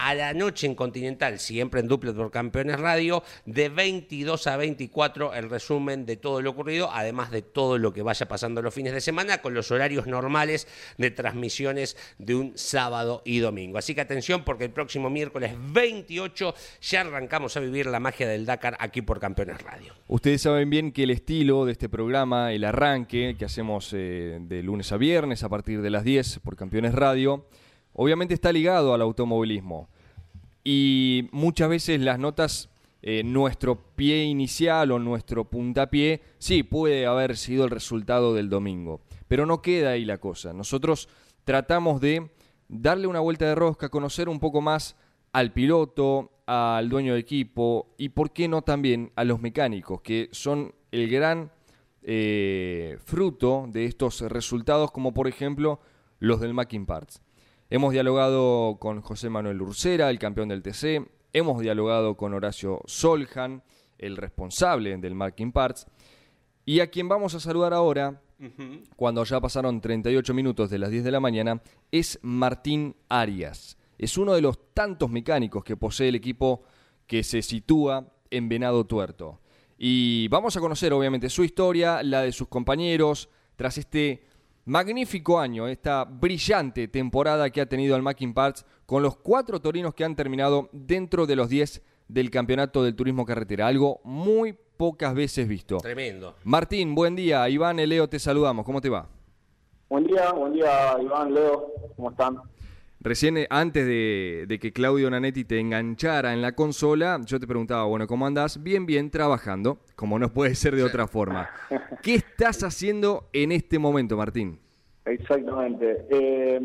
[0.01, 5.35] a la noche en Continental, siempre en duplet por Campeones Radio, de 22 a 24
[5.35, 8.93] el resumen de todo lo ocurrido, además de todo lo que vaya pasando los fines
[8.93, 10.67] de semana, con los horarios normales
[10.97, 13.77] de transmisiones de un sábado y domingo.
[13.77, 18.47] Así que atención porque el próximo miércoles 28 ya arrancamos a vivir la magia del
[18.47, 19.93] Dakar aquí por Campeones Radio.
[20.07, 24.63] Ustedes saben bien que el estilo de este programa, el arranque que hacemos eh, de
[24.63, 27.45] lunes a viernes a partir de las 10 por Campeones Radio,
[27.93, 29.89] obviamente está ligado al automovilismo.
[30.63, 32.69] Y muchas veces las notas,
[33.01, 39.01] eh, nuestro pie inicial o nuestro puntapié, sí, puede haber sido el resultado del domingo.
[39.27, 40.53] Pero no queda ahí la cosa.
[40.53, 41.09] Nosotros
[41.43, 42.29] tratamos de
[42.67, 44.95] darle una vuelta de rosca, conocer un poco más
[45.33, 50.29] al piloto, al dueño de equipo y, por qué no, también a los mecánicos, que
[50.31, 51.51] son el gran
[52.03, 55.79] eh, fruto de estos resultados, como por ejemplo
[56.19, 57.21] los del Mackin Parts.
[57.73, 61.09] Hemos dialogado con José Manuel Ursera, el campeón del TC.
[61.31, 63.63] Hemos dialogado con Horacio Soljan,
[63.97, 65.87] el responsable del Marking Parts.
[66.65, 68.21] Y a quien vamos a saludar ahora,
[68.97, 71.61] cuando ya pasaron 38 minutos de las 10 de la mañana,
[71.93, 73.77] es Martín Arias.
[73.97, 76.63] Es uno de los tantos mecánicos que posee el equipo
[77.07, 79.39] que se sitúa en Venado Tuerto.
[79.77, 84.25] Y vamos a conocer obviamente su historia, la de sus compañeros, tras este
[84.65, 89.93] magnífico año, esta brillante temporada que ha tenido el Mackin Parts con los cuatro torinos
[89.93, 95.13] que han terminado dentro de los 10 del campeonato del turismo carretera, algo muy pocas
[95.13, 95.77] veces visto.
[95.77, 96.35] Tremendo.
[96.43, 97.47] Martín, buen día.
[97.47, 98.65] Iván, y Leo, te saludamos.
[98.65, 99.07] ¿Cómo te va?
[99.91, 102.37] Buen día, buen día Iván, Leo, ¿cómo están?
[103.01, 107.83] Recién, eh, antes de, que Claudio Nanetti te enganchara en la consola, yo te preguntaba,
[107.83, 108.63] bueno, ¿cómo andás?
[108.63, 111.47] Bien, bien, trabajando, como no puede ser de otra forma.
[112.01, 114.57] ¿Qué estás haciendo en este momento, Martín?
[115.05, 116.07] Exactamente.
[116.09, 116.59] Eh,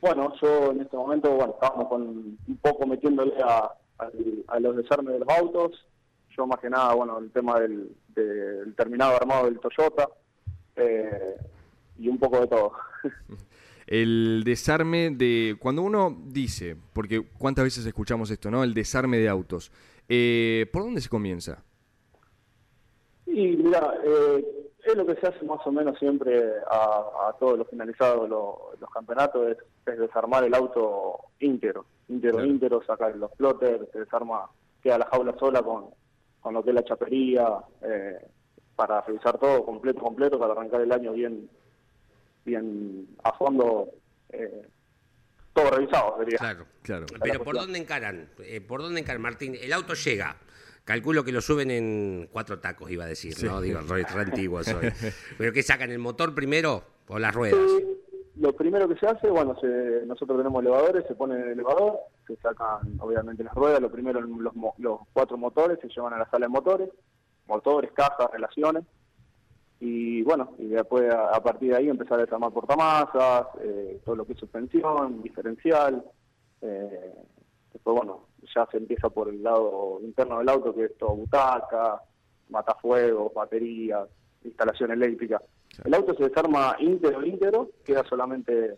[0.00, 3.70] bueno, yo en este momento, bueno, estábamos con un poco metiéndole a,
[4.58, 5.86] los desarmes de los autos.
[6.36, 7.94] Yo más que nada, bueno, el tema del,
[8.76, 10.08] terminado armado del Toyota
[10.74, 11.36] eh,
[12.00, 12.72] y un poco de todo.
[13.86, 15.54] el desarme de...
[15.60, 18.64] Cuando uno dice, porque cuántas veces escuchamos esto, ¿no?
[18.64, 19.70] El desarme de autos.
[20.08, 21.62] Eh, ¿Por dónde se comienza?
[23.26, 27.68] Y mira, eh, es lo que se hace más o menos siempre a, todos los
[27.68, 29.56] finalizados los campeonatos,
[29.86, 34.48] es, desarmar el auto íntegro, íntegro, íntegro, sacar los plotters, se desarma,
[34.82, 35.86] queda la jaula sola con,
[36.40, 38.18] con lo que es la chapería, eh,
[38.74, 41.48] para revisar todo completo, completo, para arrancar el año bien
[42.44, 43.88] bien a fondo,
[44.30, 44.66] eh,
[45.52, 46.38] todo revisado, sería.
[46.38, 47.06] Claro, claro.
[47.22, 48.28] Pero ¿por dónde encaran?
[48.40, 49.56] Eh, ¿Por dónde encaran, Martín?
[49.60, 50.36] El auto llega.
[50.84, 53.60] Calculo que lo suben en cuatro tacos, iba a decir, ¿no?
[53.60, 54.88] Digo, re, antiguo soy.
[55.38, 55.90] ¿Pero qué sacan?
[55.90, 57.60] ¿El motor primero o las ruedas?
[58.36, 59.54] lo primero que se hace, bueno,
[60.06, 64.54] nosotros tenemos elevadores, se pone el elevador, se sacan obviamente las ruedas, lo primero los,
[64.78, 66.90] los cuatro motores se llevan a la sala de motores,
[67.46, 68.84] motores, cajas, relaciones,
[69.80, 74.24] y bueno, y después a, partir de ahí empezar a desarmar portamasas, eh, todo lo
[74.24, 76.04] que es suspensión, diferencial,
[76.62, 77.14] eh,
[77.72, 82.02] después bueno, ya se empieza por el lado interno del auto, que es todo butaca,
[82.48, 84.08] matafuegos, baterías,
[84.44, 85.40] instalación eléctrica.
[85.84, 88.76] El auto se desarma íntegro, íntegro, queda solamente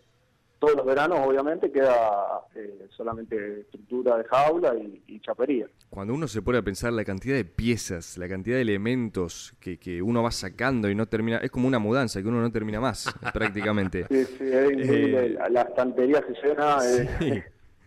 [0.65, 5.67] todos los veranos, obviamente, queda eh, solamente estructura de jaula y, chapería.
[5.91, 9.79] Cuando uno se pone a pensar la cantidad de piezas, la cantidad de elementos que,
[9.79, 12.81] que uno va sacando y no termina, es como una mudanza que uno no termina
[12.81, 14.07] más, prácticamente.
[14.09, 15.27] Sí, sí, es increíble.
[15.27, 16.79] Eh, la estantería se llena.
[17.21, 17.45] Eh,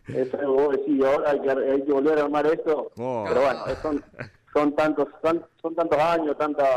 [0.08, 2.91] es algo vos decís, ahora hay que, hay que volver a armar esto.
[2.97, 3.26] Oh.
[3.28, 4.03] Pero bueno, son,
[4.53, 6.70] son tantos son, son tantos años, tantas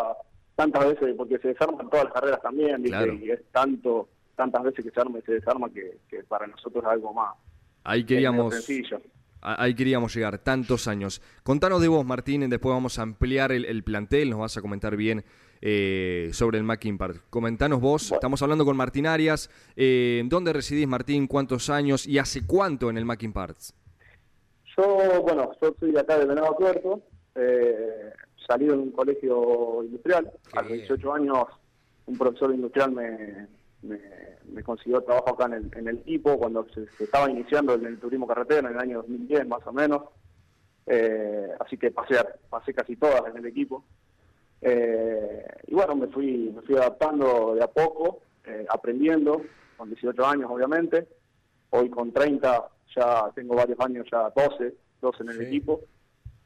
[0.57, 4.91] tantas veces, porque se desarman todas las carreras también, y es tanto tantas veces que
[4.91, 7.35] se arma y se desarma que, para nosotros es algo más
[7.85, 9.01] ahí queríamos sencillo.
[9.43, 11.23] Ahí queríamos llegar, tantos años.
[11.43, 15.25] Contanos de vos, Martín, después vamos a ampliar el, plantel, nos vas a comentar bien
[15.63, 17.23] eh, sobre el Mackin Park.
[17.31, 19.51] Comentanos vos, estamos hablando con Martín Arias.
[19.77, 21.27] Eh, ¿Dónde residís, Martín?
[21.27, 23.57] ¿Cuántos años y hace cuánto en el Mackin Park?
[24.77, 27.03] Yo, bueno, yo soy de acá de Venado Tuerto,
[27.35, 28.11] eh,
[28.47, 30.31] salí de un colegio industrial.
[30.55, 31.45] A los 18 años,
[32.07, 33.49] un profesor industrial me,
[33.83, 37.99] me, consiguió trabajo acá en el, en el equipo cuando se, estaba iniciando en el
[37.99, 40.03] turismo carretera en el año 2010 más o menos.
[40.87, 42.17] Eh, así que pasé,
[42.49, 43.85] pasé casi todas en el equipo.
[44.63, 49.43] Eh, y bueno, me fui, me fui adaptando de a poco, eh, aprendiendo,
[49.77, 51.09] con 18 años obviamente.
[51.71, 55.81] Hoy con 30 ya tengo varios años, ya 12, 12 en el equipo.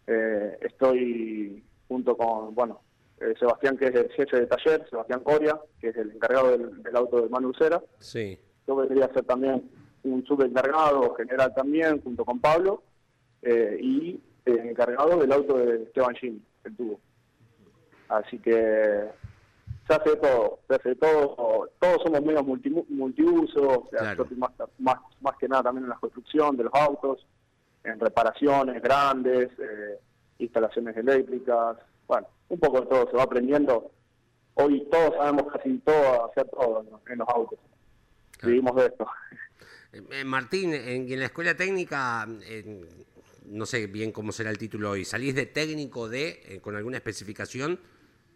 [0.06, 2.80] estoy junto con, bueno,
[3.20, 6.96] eh, Sebastián, que es el jefe de taller, Sebastián Coria, que es el encargado del,
[6.96, 7.82] auto de Manu Lucera.
[7.98, 8.38] Sí.
[8.66, 9.70] Yo quería ser también
[10.02, 12.82] un subencargado general también, junto con Pablo,
[13.42, 17.00] eh, y el encargado del auto de Esteban Gini, el tubo.
[18.09, 19.05] Así que
[19.86, 23.88] se hace todo, se hace todo, todos somos medios multi, multiuso,
[24.78, 27.26] más, más, que nada también en la construcción de los autos,
[27.84, 29.98] en reparaciones grandes, eh,
[30.38, 31.76] instalaciones eléctricas,
[32.07, 33.90] bueno, un poco de todo, se va aprendiendo.
[34.55, 37.59] Hoy todos sabemos casi todo, hacer todo en los autos.
[38.42, 39.07] Vivimos de esto.
[39.92, 42.26] Eh, eh, Martín, en, la escuela técnica,
[43.45, 46.97] no sé bien cómo será el título hoy, ¿salís de técnico de, eh, con alguna
[46.97, 47.78] especificación?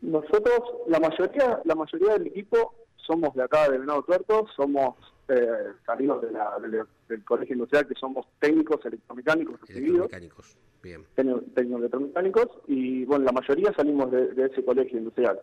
[0.00, 4.96] Nosotros, la mayoría, la mayoría del equipo somos de acá de Venado Tuerto, somos
[5.28, 11.04] eh, de la, del colegio industrial que somos técnicos electromecánicos Electromecánicos, bien.
[11.14, 15.40] Técnicos electromecánicos y bueno, la mayoría salimos de, ese colegio industrial.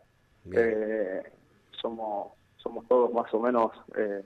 [0.51, 1.23] Eh,
[1.81, 4.23] somos, somos todos más o menos eh,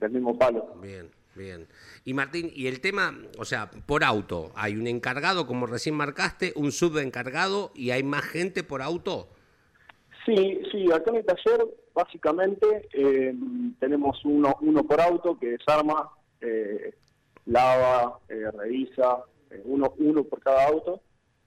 [0.00, 0.74] del mismo palo.
[0.82, 1.08] Bien.
[1.34, 1.68] Bien.
[2.04, 6.52] Y Martín, y el tema, o sea, por auto, hay un encargado, como recién marcaste,
[6.56, 9.28] un subencargado y hay más gente por auto.
[10.26, 13.34] Sí, sí, acá en el taller básicamente eh,
[13.78, 16.10] tenemos uno, uno por auto que desarma,
[16.40, 16.94] eh,
[17.46, 19.24] lava, eh, revisa,
[19.64, 21.00] uno, uno por cada auto.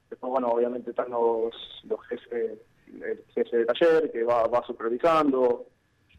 [0.10, 1.54] Después, bueno, obviamente están los,
[1.84, 5.68] los jefes, el jefe de taller que va, va supervisando,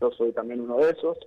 [0.01, 1.19] yo soy también uno de esos.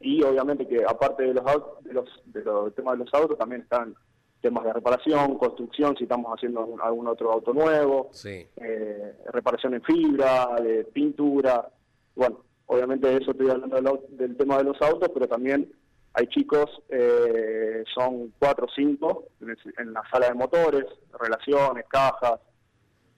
[0.00, 1.44] Y obviamente que aparte de los,
[1.82, 3.94] de los, de los temas de los autos también están
[4.40, 10.56] temas de reparación, construcción, si estamos haciendo algún otro auto nuevo, eh, reparación en fibra,
[10.62, 11.68] de pintura.
[12.14, 15.70] Bueno, obviamente de eso estoy hablando del, tema de los autos, pero también
[16.14, 20.84] hay chicos, eh, son cuatro o cinco en, la sala de motores,
[21.18, 22.40] relaciones, cajas,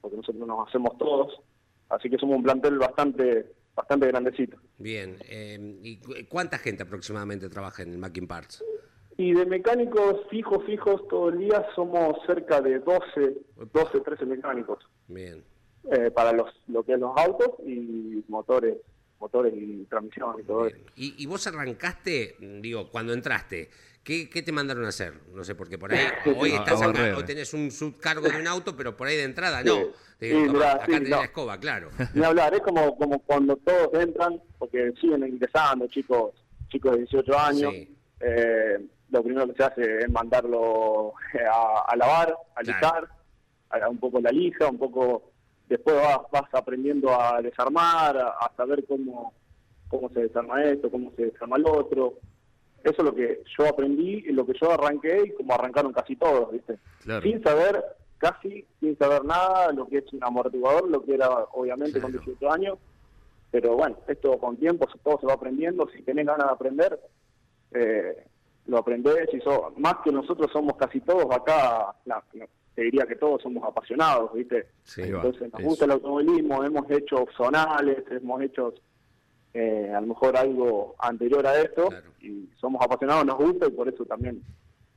[0.01, 1.41] porque nosotros nos hacemos todos,
[1.91, 4.59] así que somos un plantel bastante bastante grandecito.
[4.79, 8.65] Bien, eh, ¿y cuánta gente aproximadamente trabaja en el Macking Parts?
[9.17, 13.35] Y de mecánicos fijos, fijos todo el día somos cerca de 12,
[13.73, 14.79] 12, 13 mecánicos.
[15.09, 15.45] Bien.
[15.91, 18.77] Eh, para los, lo que es los autos y motores
[19.19, 20.79] motores y transmisión y todo eso.
[20.97, 23.69] ¿Y, vos arrancaste, digo, cuando entraste,
[24.05, 25.15] ¿qué, te mandaron a hacer?
[25.33, 28.77] No sé, porque por ahí hoy estás acá, hoy tenés un subcargo de un auto,
[28.77, 29.77] pero por ahí de entrada no.
[30.65, 31.91] acá tenés la escoba, claro.
[32.15, 36.35] Ni hablar, es como, como cuando todos entran, porque siguen ingresando chicos
[36.71, 37.75] chicos de 18 años.
[38.21, 41.15] Eh, lo primero que se hace es mandarlo
[41.53, 43.09] a, lavar, a lijar,
[43.71, 45.33] a, un poco la lija, un poco
[45.69, 45.97] después
[46.33, 49.35] vas, aprendiendo a desarmar, a, saber cómo,
[49.89, 52.15] cómo se desarma esto, cómo se desarma el otro.
[52.83, 56.51] Eso es lo que yo aprendí lo que yo arranqué y como arrancaron casi todos,
[56.53, 56.79] ¿viste?
[57.23, 57.85] Sin saber,
[58.19, 62.53] casi sin saber nada, lo que es un amortiguador, lo que era obviamente con 18
[62.53, 62.79] años.
[63.51, 65.89] Pero bueno, esto con tiempo todo se va aprendiendo.
[65.95, 67.01] Si tenés ganas de aprender,
[67.73, 68.25] eh,
[68.67, 69.29] lo aprendés.
[69.33, 72.23] Y más que nosotros somos casi todos acá, la,
[72.75, 74.69] te diría que todos somos apasionados, ¿viste?
[74.97, 78.73] Entonces nos gusta el automovilismo, hemos hecho zonales, hemos hecho
[79.55, 81.89] eh, a lo mejor algo anterior a esto
[82.21, 84.43] y somos apasionados, nos gusta y por eso también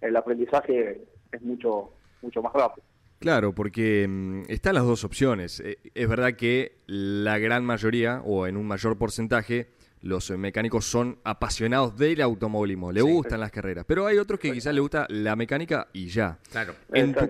[0.02, 1.92] el aprendizaje es mucho
[2.22, 2.86] mucho más rápido.
[3.20, 5.60] Claro, porque mm, están las dos opciones.
[5.60, 9.70] Eh, es verdad que la gran mayoría, o en un mayor porcentaje,
[10.02, 14.74] los mecánicos son apasionados del automovilismo, le gustan las carreras, pero hay otros que quizás
[14.74, 16.40] le gusta la mecánica y ya.
[16.52, 16.76] Claro.
[16.92, 17.22] En tu,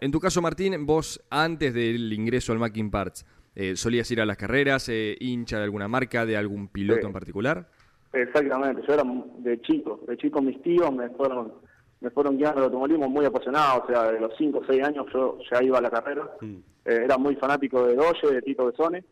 [0.00, 4.26] en tu caso, Martín, vos antes del ingreso al Macking Parts, eh, ¿solías ir a
[4.26, 7.68] las carreras, eh, hincha de alguna marca, de algún piloto en particular?
[8.12, 9.04] Exactamente, yo era
[9.38, 11.52] de chico, de chico mis tíos me fueron
[12.00, 15.06] me fueron guiando al automovilismo muy apasionado, o sea, de los 5 o 6 años
[15.12, 16.56] yo ya iba a la carrera, mm.
[16.86, 19.04] eh, era muy fanático de Doge, de Tito Besone,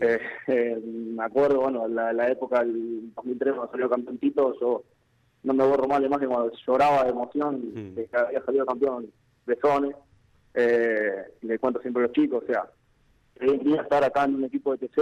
[0.00, 4.84] eh, eh, me acuerdo, bueno, la, la época del 2003 cuando salió campeón Tito, yo
[5.42, 7.94] no me borro más la imagen cuando lloraba de emoción mm.
[7.94, 9.10] de que había salido campeón
[9.46, 9.94] de Zone.
[10.54, 12.68] Eh, le cuento siempre a los chicos, o sea,
[13.40, 14.98] hoy estar acá en un equipo de TC,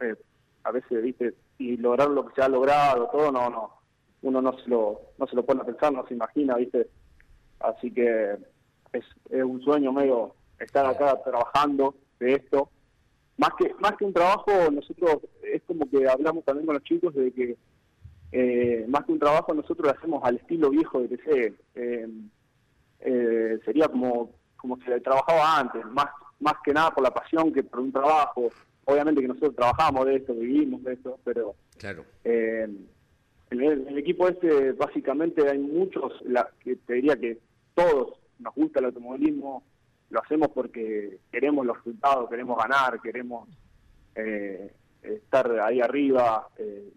[0.00, 0.16] eh,
[0.64, 3.80] a veces, viste, y lograr lo que se ha logrado, todo, no, no,
[4.22, 6.88] uno no se lo, no se lo pone a pensar, no se imagina, viste.
[7.60, 8.36] Así que
[8.92, 12.70] es, es un sueño medio estar acá trabajando de esto
[13.36, 17.14] más que más que un trabajo nosotros es como que hablamos también con los chicos
[17.14, 17.56] de que
[18.30, 22.08] eh, más que un trabajo nosotros lo hacemos al estilo viejo de TC eh,
[23.00, 26.06] eh, sería como como se trabajaba antes más
[26.42, 28.50] más que nada por la pasión que por un trabajo.
[28.84, 32.04] Obviamente que nosotros trabajamos de esto vivimos de esto pero claro.
[32.24, 32.68] eh,
[33.50, 37.38] en el, equipo este básicamente hay muchos la, que te diría que
[37.74, 39.62] todos nos gusta el automovilismo
[40.12, 43.48] lo hacemos porque queremos los resultados, queremos ganar, queremos
[44.14, 44.70] eh,
[45.02, 46.92] estar ahí arriba, eh,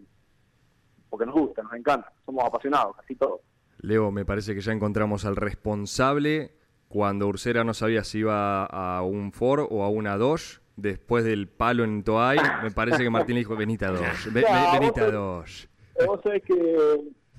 [1.09, 3.39] porque nos gusta, nos encanta, somos apasionados, casi todos.
[3.79, 6.51] Leo, me parece que ya encontramos al responsable
[6.95, 10.61] cuando Ursera no sabía si iba a un Ford o a una Dodge.
[10.77, 15.01] Después del palo en Toay, me parece que Martín le dijo, venite a Dodge, venite
[15.01, 15.67] a Dodge.
[16.05, 16.55] Vos sabés que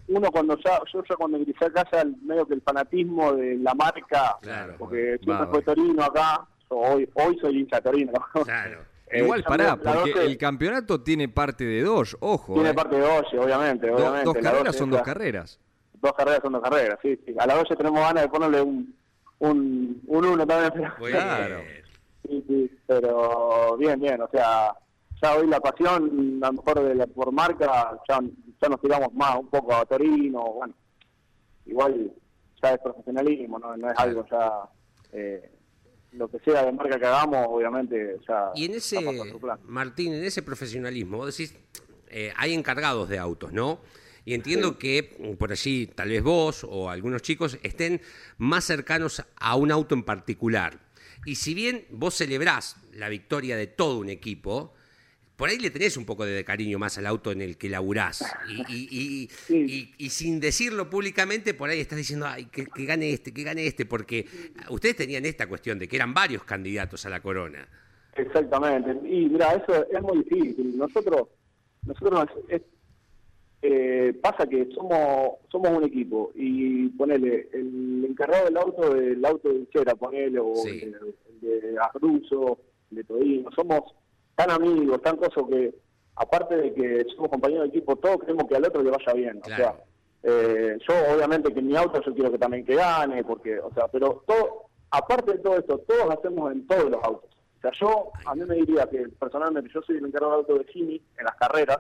[0.08, 3.74] uno cuando ya, yo ya cuando ingresé a casa, medio que el fanatismo de la
[3.74, 4.36] marca,
[4.76, 8.12] porque siempre fue Torino acá, hoy, hoy soy hincha Torino.
[8.44, 8.80] Claro.
[9.08, 12.54] Eh, Igual, pará, porque el campeonato tiene parte de dos, ojo.
[12.54, 12.74] Tiene eh.
[12.74, 13.88] parte de dos, obviamente.
[13.88, 14.24] obviamente.
[14.24, 15.60] dos carreras son dos carreras.
[15.94, 17.16] Dos carreras son dos carreras, sí.
[17.24, 17.32] sí.
[17.38, 18.92] A la Doge tenemos ganas de ponerle un,
[19.38, 20.90] un, un uno también.
[20.98, 21.60] Claro.
[22.28, 24.74] Sí, sí, pero bien, bien, o sea,
[25.22, 28.20] ya hoy la pasión, a lo mejor de la, por marca, ya,
[28.60, 30.74] ya nos tiramos más un poco a Torino, bueno,
[31.66, 32.12] igual
[32.60, 34.68] ya es profesionalismo, no, no es algo ya...
[35.12, 35.50] Eh,
[36.12, 38.50] lo que sea de marca que hagamos, obviamente ya.
[38.54, 38.98] Y en ese,
[39.64, 41.54] Martín, en ese profesionalismo, vos decís,
[42.08, 43.80] eh, hay encargados de autos, ¿no?
[44.26, 48.00] Y entiendo que por allí, tal vez vos o algunos chicos estén
[48.38, 50.80] más cercanos a un auto en particular.
[51.24, 54.74] Y si bien vos celebrás la victoria de todo un equipo,
[55.36, 58.24] por ahí le tenés un poco de cariño más al auto en el que laburás.
[58.68, 59.28] Y,
[59.96, 63.86] y, sin decirlo públicamente, por ahí estás diciendo, ay, que, gane este, que gane este,
[63.86, 64.26] porque
[64.70, 67.68] ustedes tenían esta cuestión de que eran varios candidatos a la corona.
[68.16, 68.90] Exactamente.
[69.08, 70.76] Y mira, eso es muy difícil.
[70.76, 71.28] Nosotros,
[71.84, 72.26] nosotros
[73.62, 79.48] eh, pasa que somos somos un equipo y ponele, el encargado del auto, del auto
[79.48, 82.58] de Chera, ponele, o el, de Abruso,
[82.90, 83.94] de Todino, somos
[84.34, 85.74] tan amigos, tan cosas que
[86.16, 89.40] aparte de que somos compañeros de equipo, todos queremos que al otro le vaya bien.
[89.42, 89.76] O sea,
[90.22, 93.72] eh, yo obviamente que en mi auto yo quiero que también que gane, porque, o
[93.72, 97.30] sea, pero todo, aparte de todo esto, todos hacemos en todos los autos.
[97.58, 100.58] O sea, yo, a mí me diría que personalmente yo soy el encargado del auto
[100.58, 101.78] de Jimmy en las carreras,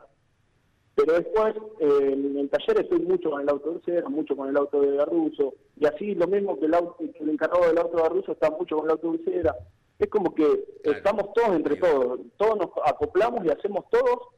[0.96, 4.48] pero después eh, en el taller estoy mucho con el auto de Cera, mucho con
[4.48, 7.98] el auto de Garruso, y así lo mismo que el, auto, el encargado del auto
[7.98, 9.54] de Garruso está mucho con el auto de Cera.
[9.98, 10.46] Es como que
[10.84, 14.28] estamos todos entre todos, todos nos acoplamos y hacemos todos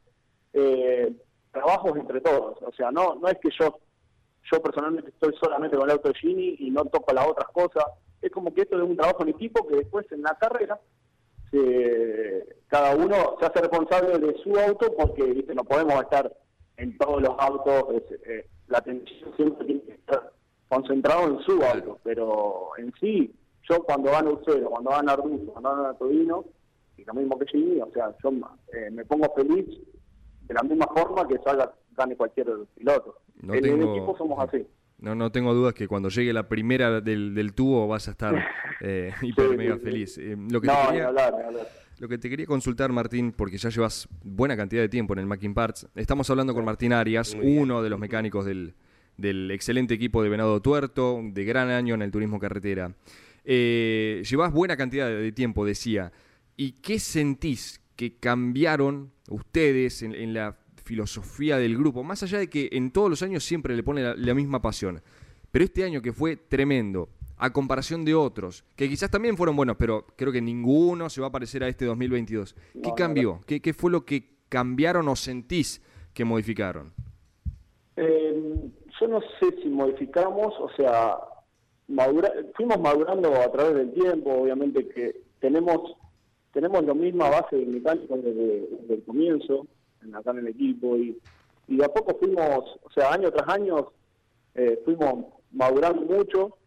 [0.52, 1.12] eh,
[1.52, 2.58] trabajos entre todos.
[2.62, 3.78] O sea, no no es que yo
[4.50, 7.84] yo personalmente estoy solamente con el auto de Gini y no toco las otras cosas.
[8.20, 10.80] Es como que esto es un trabajo en equipo que después en la carrera
[12.68, 15.54] cada uno se hace responsable de su auto porque ¿viste?
[15.54, 16.30] no podemos estar
[16.78, 20.32] en todos los autos, eh, la atención siempre tiene que estar
[20.68, 23.34] concentrado en su auto, pero en sí,
[23.68, 26.44] yo cuando van Ucero, cuando van Arduzo, cuando van a Todino,
[26.96, 28.30] y lo mismo que Jimmy, o sea, yo
[28.72, 29.66] eh, me pongo feliz
[30.42, 33.16] de la misma forma que salga, gane cualquier piloto.
[33.42, 34.66] No en el equipo somos así.
[34.98, 38.34] No, no tengo dudas que cuando llegue la primera del, del tubo vas a estar
[38.80, 40.18] eh, hiper mega feliz.
[40.18, 41.12] Eh, lo que no, quería,
[41.98, 45.26] Lo que te quería consultar, Martín, porque ya llevas buena cantidad de tiempo en el
[45.26, 45.88] Macking Parts.
[45.94, 48.74] Estamos hablando con Martín Arias, uno de los mecánicos del,
[49.16, 52.94] del excelente equipo de Venado Tuerto, de gran año en el turismo carretera.
[53.44, 56.12] Eh, llevas buena cantidad de tiempo, decía.
[56.56, 60.56] ¿Y qué sentís que cambiaron ustedes en la
[60.88, 64.34] filosofía del grupo, más allá de que en todos los años siempre le pone la,
[64.34, 65.02] misma pasión.
[65.52, 69.76] Pero este año que fue tremendo, a comparación de otros, que quizás también fueron buenos,
[69.76, 72.54] pero creo que ninguno se va a parecer a este 2022.
[72.82, 73.40] ¿Qué cambió?
[73.46, 75.82] ¿Qué, ¿Qué, fue lo que cambiaron o sentís
[76.12, 76.92] que modificaron?
[77.96, 78.70] Eh,
[79.00, 81.16] yo no sé si modificamos, o sea,
[82.56, 85.96] fuimos madurando a través del tiempo, obviamente que tenemos
[86.52, 89.66] tenemos la misma base de mecánicos desde el comienzo,
[90.12, 91.16] acá en el equipo y,
[91.68, 93.92] y de a poco fuimos, o sea, año tras año
[94.54, 96.57] eh, fuimos madurando mucho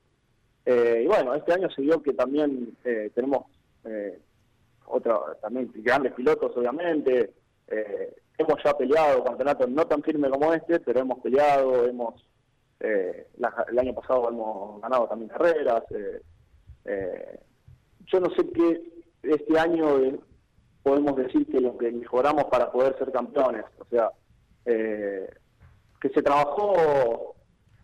[0.72, 3.46] eh, y bueno, este año se dio que también eh, tenemos
[4.86, 7.34] otra, también grandes pilotos obviamente,
[8.38, 12.24] hemos ya peleado campeonatos no tan firme como este, pero hemos peleado, hemos
[12.80, 15.84] el año pasado hemos ganado también carreras.
[18.06, 18.92] yo no sé qué
[19.24, 20.20] este año
[20.84, 23.66] podemos decir que lo que mejoramos para poder ser campeones.
[23.80, 24.12] O sea,
[24.66, 25.30] eh,
[26.00, 27.36] que se trabajó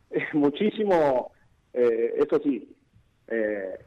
[0.09, 1.31] eh, muchísimo,
[1.73, 2.75] eh, eso sí,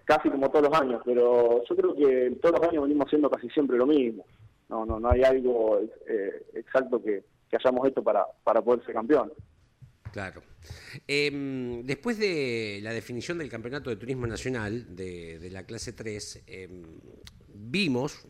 [0.04, 3.48] casi como todos los años, pero yo creo que todos los años venimos haciendo casi
[3.50, 4.24] siempre lo mismo.
[4.68, 5.80] No, no, no hay algo
[6.54, 9.32] exacto que, hayamos hecho para, para poder ser campeón.
[10.12, 10.42] Claro.
[11.06, 16.44] Em, después de la definición del Campeonato de Turismo Nacional de, de la clase 3,
[16.46, 16.82] em,
[17.48, 18.26] vimos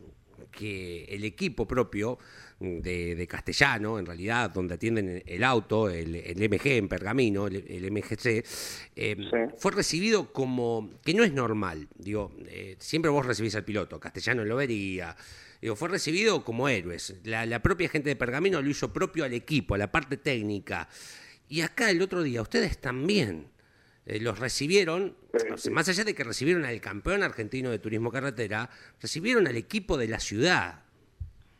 [0.51, 2.19] que el equipo propio
[2.61, 8.45] de, Castellano, en realidad, donde atienden el auto, el, MG en Pergamino, el, MGC,
[8.95, 9.17] eh,
[9.57, 11.87] fue recibido como que no es normal.
[11.95, 15.15] Digo, eh, siempre vos recibís al piloto, Castellano lo vería.
[15.61, 17.15] Digo, fue recibido como héroes.
[17.23, 20.87] La, la propia gente de Pergamino lo hizo propio al equipo, a la parte técnica.
[21.49, 23.50] Y acá el otro día, ustedes también.
[24.05, 25.15] Eh, los recibieron,
[25.71, 30.07] más allá de que recibieron al campeón argentino de turismo carretera, recibieron al equipo de
[30.07, 30.83] la ciudad.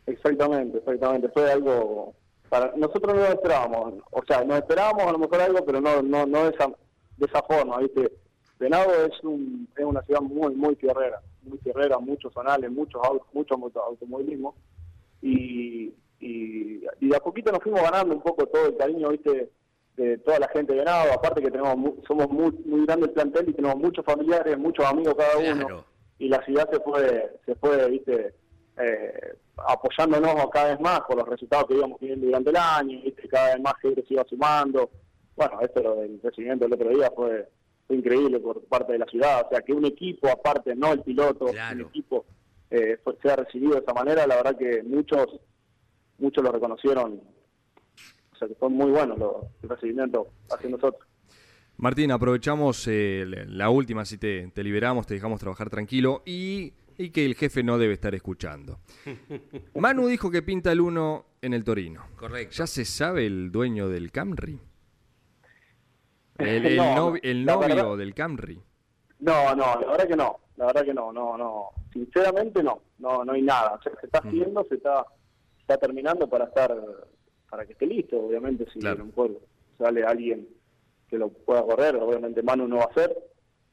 [0.07, 1.29] Exactamente, exactamente.
[1.29, 2.15] Fue algo
[2.49, 6.01] para nosotros no lo esperábamos, o sea, nos esperábamos a lo mejor algo, pero no
[6.01, 6.67] no no de esa,
[7.15, 8.11] de esa forma, ¿viste?
[8.59, 13.27] Venado es un es una ciudad muy muy tierrera, muy tierrera, muchos zonales, muchos autos,
[13.31, 14.53] mucho automovilismo
[15.21, 19.49] y, y, y de a poquito nos fuimos ganando un poco todo el cariño, ¿viste?
[19.97, 21.75] De toda la gente de Venado, aparte que tenemos
[22.07, 25.85] somos muy, muy grande el plantel y tenemos muchos familiares, muchos amigos cada uno,
[26.17, 28.33] y la ciudad se fue, se fue, viste,
[28.77, 33.27] eh, apoyándonos cada vez más por los resultados que íbamos teniendo durante el año, viste,
[33.27, 34.89] cada vez más gente se iba sumando.
[35.35, 37.47] Bueno, esto del recibimiento del otro día fue,
[37.89, 41.45] increíble por parte de la ciudad, o sea, que un equipo aparte, no el piloto,
[41.45, 42.25] un equipo
[42.69, 45.27] eh, sea recibido de esa manera, la verdad que muchos
[46.17, 47.21] muchos lo reconocieron
[48.47, 51.07] que son muy buenos los, el recibimiento hacia nosotros.
[51.77, 56.73] Martín, aprovechamos eh, la última, si te, liberamos, te dejamos trabajar tranquilo y,
[57.11, 58.79] que el jefe no debe estar escuchando.
[59.75, 62.03] Manu dijo que pinta el uno en el Torino.
[62.15, 62.57] Correcto.
[62.57, 64.59] ¿Ya se sabe el dueño del Camry?
[66.37, 68.61] El, novio del Camry.
[69.19, 70.39] No, no, la verdad que no.
[70.57, 71.69] La verdad que no, no, no.
[71.93, 73.79] Sinceramente no, no, no hay nada.
[73.83, 75.05] se está haciendo, se está,
[75.59, 76.75] está terminando para estar
[77.51, 79.41] para que esté listo, obviamente, si a lo mejor
[79.77, 80.47] sale alguien
[81.09, 83.13] que lo pueda correr, obviamente Manu no va a ser,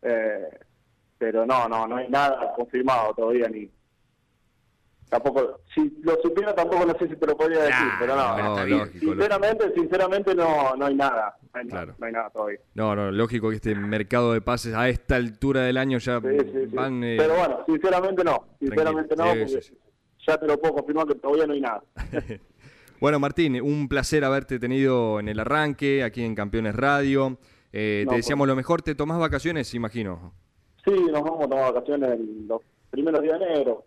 [0.02, 0.48] eh,
[1.16, 3.70] pero no, no, no hay nada confirmado todavía ni.
[5.08, 9.72] tampoco, si lo supiera tampoco no sé si te lo podría decir, pero no, sinceramente,
[9.74, 11.94] sinceramente no, no hay nada, no hay, claro.
[11.98, 12.58] no hay nada todavía.
[12.74, 17.04] No, no, lógico que este mercado de pases a esta altura del año ya van...
[17.04, 19.60] Eh, pero bueno, sinceramente no, sinceramente no, porque
[20.26, 21.82] ya te lo puedo confirmar que todavía no hay nada.
[23.00, 27.38] bueno, Martín, un placer haberte tenido en el arranque, aquí en Campeones Radio.
[27.72, 30.32] Eh, te deseamos lo mejor, ¿te tomás vacaciones, imagino?
[30.84, 33.84] Sí, nos vamos a tomar vacaciones en los primeros días de enero,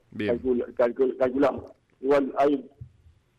[1.18, 1.72] calculamos.
[1.99, 2.70] Igual ahí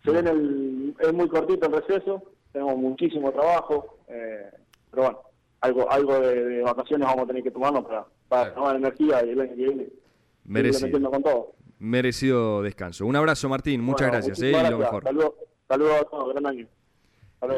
[0.05, 4.51] se ven el, es muy cortito el receso, tenemos muchísimo trabajo, eh,
[4.91, 5.19] pero bueno,
[5.61, 9.41] algo algo de, vacaciones vamos a tener que tomarnos para, para tomar energía y el
[9.41, 9.89] año que viene.
[10.45, 11.11] Merecido.
[11.11, 11.53] Con todo.
[11.79, 13.07] Merecido descanso.
[13.07, 13.81] Un abrazo, Martín.
[13.81, 14.43] Muchas gracias.
[14.43, 15.05] Eh, y lo mejor.
[15.69, 16.35] Saludos saludo a todos.
[16.35, 16.67] Gran año.
[17.41, 17.55] Hasta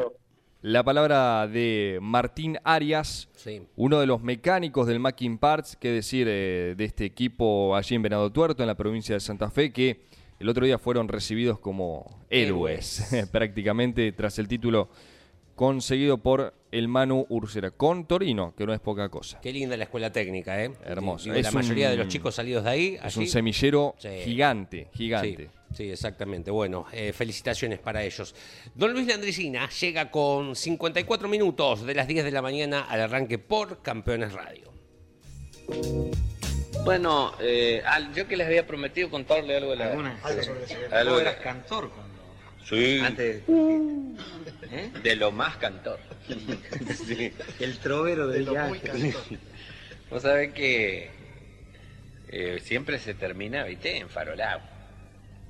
[0.67, 3.29] la palabra de Martín Arias,
[3.75, 8.01] uno de los mecánicos del Macking Parts, que decir eh, de este equipo allí en
[8.01, 10.01] Venado Tuerto, en la provincia de Santa Fe, que
[10.39, 14.89] el otro día fueron recibidos como héroes, prácticamente tras el título
[15.53, 19.39] conseguido por el Manu Ursera, con Torino, que no es poca cosa.
[19.41, 20.73] Qué linda la escuela técnica, ¿eh?
[20.83, 21.31] Hermoso.
[21.31, 22.97] la mayoría de los chicos salidos de ahí.
[23.03, 23.93] Es un semillero
[24.23, 25.43] gigante, gigante.
[25.45, 25.49] Sí,
[25.83, 26.51] exactamente.
[26.51, 28.35] Bueno, eh, felicitaciones para ellos.
[28.73, 33.37] Don Luis Landricina llega con 54 minutos de las 10 de la mañana al arranque
[33.37, 34.71] por Campeones Radio.
[36.83, 40.19] Bueno, eh, yo que les había prometido contarle algo de la...
[40.91, 42.15] Algo eras cantor cuando...
[42.63, 42.99] Sí.
[42.99, 43.43] Antes...
[44.71, 44.91] ¿Eh?
[45.03, 45.99] De lo más cantor.
[47.59, 49.13] El trovero del viaje.
[50.09, 51.09] Vos sabés que
[52.29, 54.09] eh, siempre se termina, viste, en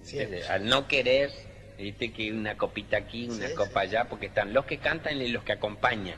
[0.06, 0.52] farolado.
[0.52, 1.32] Al no querer,
[1.78, 5.44] viste que una copita aquí, una copa allá, porque están los que cantan y los
[5.44, 6.18] que acompañan.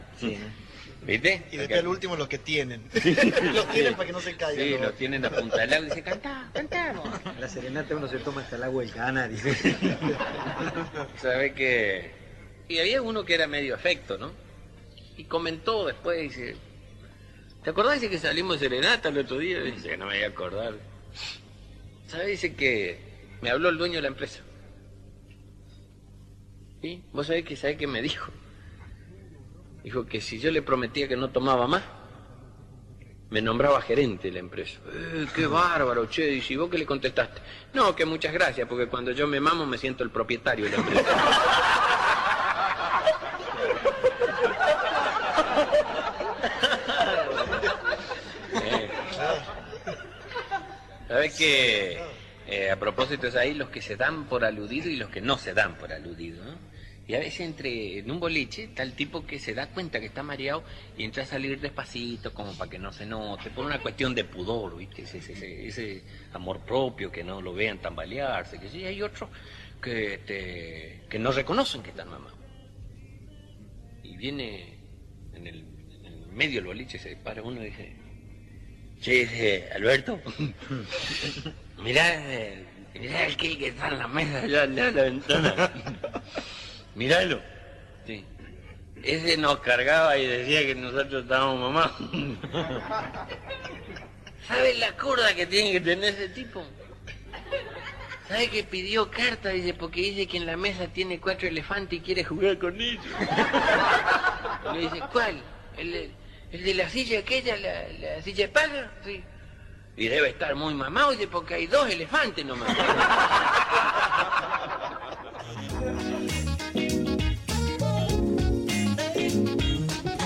[1.03, 1.43] ¿Viste?
[1.51, 2.83] Y después el último los que tienen.
[3.53, 4.65] los tienen para que no se caigan.
[4.65, 7.09] Sí, los tienen a punta del agua y dicen, cantá, cantamos.
[7.39, 9.37] La serenata uno se toma hasta el agua del canario.
[11.21, 12.17] ¿Sabe que
[12.69, 14.31] y había uno que era medio afecto, ¿no?
[15.15, 16.55] Y comentó después, dice,
[17.63, 19.61] ¿te acordás de que salimos de Serenata el otro día?
[19.61, 20.73] Dice, no me voy a acordar.
[22.07, 22.27] ¿Sabes?
[22.27, 22.99] Dice que
[23.41, 24.41] me habló el dueño de la empresa.
[26.81, 27.03] ¿Sí?
[27.11, 28.31] ¿Vos sabés que, sabés qué me dijo?
[29.83, 31.83] Dijo que si yo le prometía que no tomaba más,
[33.29, 34.79] me nombraba gerente de la empresa.
[34.93, 36.41] Eh, ¡Qué bárbaro, che!
[36.47, 37.41] ¿Y vos qué le contestaste?
[37.73, 40.77] No, que muchas gracias, porque cuando yo me mamo me siento el propietario de la
[40.77, 41.03] empresa.
[51.07, 52.16] ¿Sabes que
[52.47, 55.37] eh, a propósito es ahí los que se dan por aludido y los que no
[55.37, 56.43] se dan por aludido?
[57.07, 60.07] Y a veces entre en un boliche está el tipo que se da cuenta que
[60.07, 60.63] está mareado
[60.97, 64.25] y entra a salir despacito como para que no se note, por una cuestión de
[64.25, 65.03] pudor, ¿viste?
[65.03, 69.29] Ese, amor propio, que no lo vean tambalearse, que sí, hay otros
[69.81, 72.37] que, este, que no reconocen que están mamados.
[74.03, 74.77] Y viene
[75.33, 75.65] en el,
[76.03, 77.95] en el medio del boliche, se para uno y dice,
[79.01, 80.19] Sí, dice, Alberto,
[81.77, 82.21] mirá,
[82.93, 85.71] mirá el que está en la mesa allá en la ventana.
[86.95, 87.41] Míralo.
[88.05, 88.23] Sí.
[89.03, 91.95] Ese nos cargaba y decía que nosotros estábamos mamá.
[94.47, 96.63] ¿Sabes la curda que tiene que tener ese tipo?
[98.27, 99.49] ¿Sabe que pidió carta?
[99.49, 103.03] Dice, porque dice que en la mesa tiene cuatro elefantes y quiere jugar con ellos.
[104.73, 105.41] Le dice, ¿cuál?
[105.77, 106.11] El,
[106.51, 109.23] el de la silla aquella, la, la silla de paga, sí.
[109.97, 112.69] Y debe estar muy mamado, porque hay dos elefantes nomás.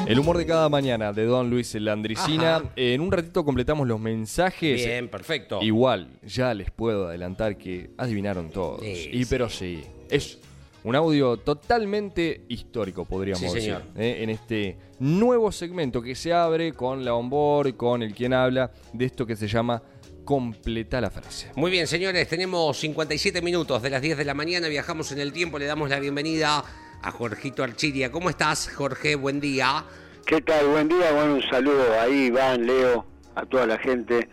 [0.05, 2.61] El humor de cada mañana de Don Luis Landricina.
[2.75, 4.85] En un ratito completamos los mensajes.
[4.85, 5.61] Bien, perfecto.
[5.61, 8.81] Igual, ya les puedo adelantar que adivinaron todos.
[8.83, 10.37] y pero sí, es
[10.83, 14.17] un audio totalmente histórico, podríamos decir, ¿eh?
[14.21, 19.05] en este nuevo segmento que se abre con la onboard, con el quien habla, de
[19.05, 19.81] esto que se llama
[20.25, 21.51] completa la frase.
[21.55, 25.33] Muy bien, señores, tenemos 57 minutos de las 10 de la mañana, viajamos en el
[25.33, 26.63] tiempo, le damos la bienvenida
[27.01, 28.11] a Jorgito Archiria.
[28.11, 29.15] ¿Cómo estás, Jorge?
[29.15, 29.83] Buen día.
[30.25, 30.67] ¿Qué tal?
[30.67, 33.05] Buen día, bueno, un saludo ahí, Iván, Leo,
[33.35, 34.29] a toda la gente.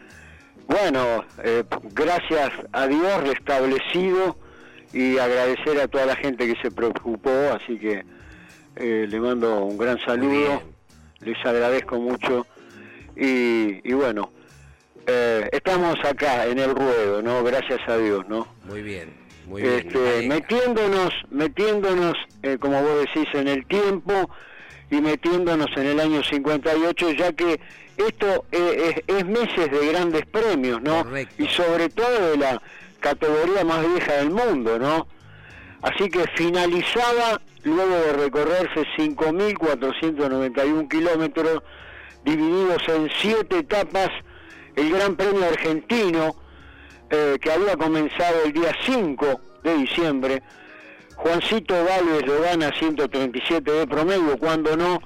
[0.67, 4.37] Bueno, eh, gracias a Dios restablecido
[4.93, 8.05] y agradecer a toda la gente que se preocupó, así que
[8.77, 10.63] eh, le mando un gran saludo,
[11.21, 12.47] les agradezco mucho
[13.17, 14.31] y, bueno,
[15.07, 17.43] eh, estamos acá en el ruedo, ¿no?
[17.43, 18.47] Gracias a Dios, ¿no?
[18.67, 19.13] Muy bien,
[19.47, 19.75] muy bien.
[19.75, 24.31] Este, metiéndonos, metiéndonos, eh, como vos decís, en el tiempo
[24.91, 27.61] y metiéndonos en el año 58, ya que
[27.97, 31.05] esto es, es meses de grandes premios, ¿no?
[31.37, 32.63] Y sobre todo de la
[33.01, 35.07] categoría más vieja del mundo, ¿no?
[35.83, 41.63] Así que finalizaba luego de recorrerse 5.491 kilómetros,
[42.25, 44.11] divididos en siete etapas,
[44.77, 46.35] el Gran Premio Argentino,
[47.11, 50.43] eh, que había comenzado el día 5 de diciembre.
[51.17, 55.01] Juancito Valves lo gana 137 de promedio, cuando no.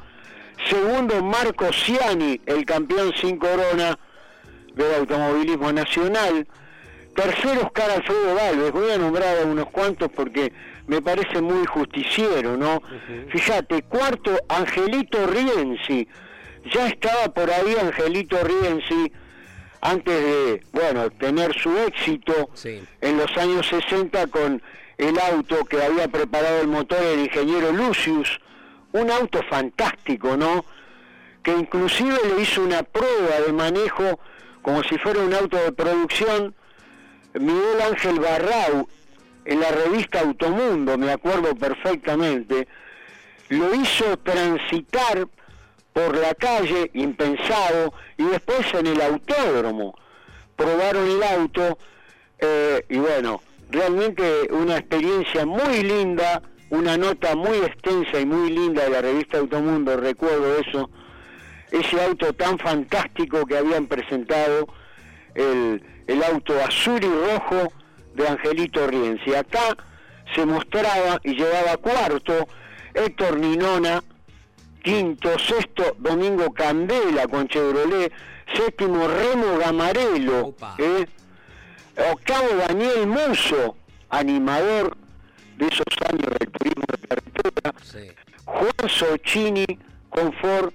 [0.69, 3.99] Segundo, Marco Ciani, el campeón sin corona
[4.75, 6.47] del automovilismo nacional.
[7.15, 8.73] Tercero, Oscar Alfredo Valves.
[8.73, 10.53] Voy a nombrar a unos cuantos porque
[10.87, 12.83] me parece muy justiciero, ¿no?
[13.31, 16.09] Fíjate, cuarto, Angelito Rienzi.
[16.73, 19.13] Ya estaba por ahí Angelito Rienzi
[19.81, 22.51] antes de, bueno, tener su éxito
[23.01, 24.63] en los años 60 con
[24.97, 28.41] el auto que había preparado el motor el ingeniero Lucius,
[28.93, 30.65] un auto fantástico, ¿no?
[31.43, 34.21] Que inclusive le hizo una prueba de manejo
[34.63, 36.55] como si fuera un auto de producción
[37.35, 38.89] Miguel Ángel Barrau
[39.45, 42.69] en la revista Automundo, me acuerdo perfectamente,
[43.49, 45.27] lo hizo transitar
[45.93, 49.95] por la calle, impensado, y después en el autódromo.
[50.57, 51.79] Probaron el auto
[52.39, 58.85] eh, y bueno, realmente una experiencia muy linda, una nota muy extensa y muy linda
[58.85, 60.91] de la revista Automundo, recuerdo eso,
[61.71, 64.67] ese auto tan fantástico que habían presentado,
[65.35, 67.73] el, el auto azul y rojo
[68.15, 69.35] de Angelito Rienzi.
[69.35, 69.77] Acá
[70.35, 72.49] se mostraba y llevaba cuarto
[72.95, 74.03] Héctor Ninona,
[74.83, 78.13] quinto, sexto Domingo Candela con Chevrolet,
[78.55, 81.07] séptimo Remo Gamarelo, ¿eh?
[82.13, 83.77] octavo Daniel Muso,
[84.11, 84.97] animador
[85.57, 87.75] de esos años del turismo de carretera,
[88.45, 89.67] Juan Socini
[90.11, 90.73] con Ford,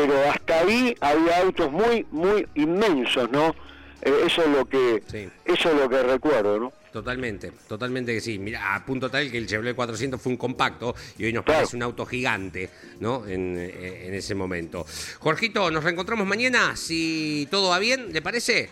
[0.00, 3.54] pero hasta ahí había autos muy, muy inmensos, ¿no?
[4.02, 5.02] Eh, eso es lo que
[5.44, 6.72] eso es lo que recuerdo, ¿no?
[6.90, 8.38] Totalmente, totalmente que sí.
[8.38, 11.76] Mira, a punto tal que el Chevrolet 400 fue un compacto y hoy nos parece
[11.76, 13.26] un auto gigante, ¿no?
[13.26, 14.84] En, eh, en ese momento.
[15.20, 18.70] Jorgito, nos reencontramos mañana, si todo va bien, ¿le parece?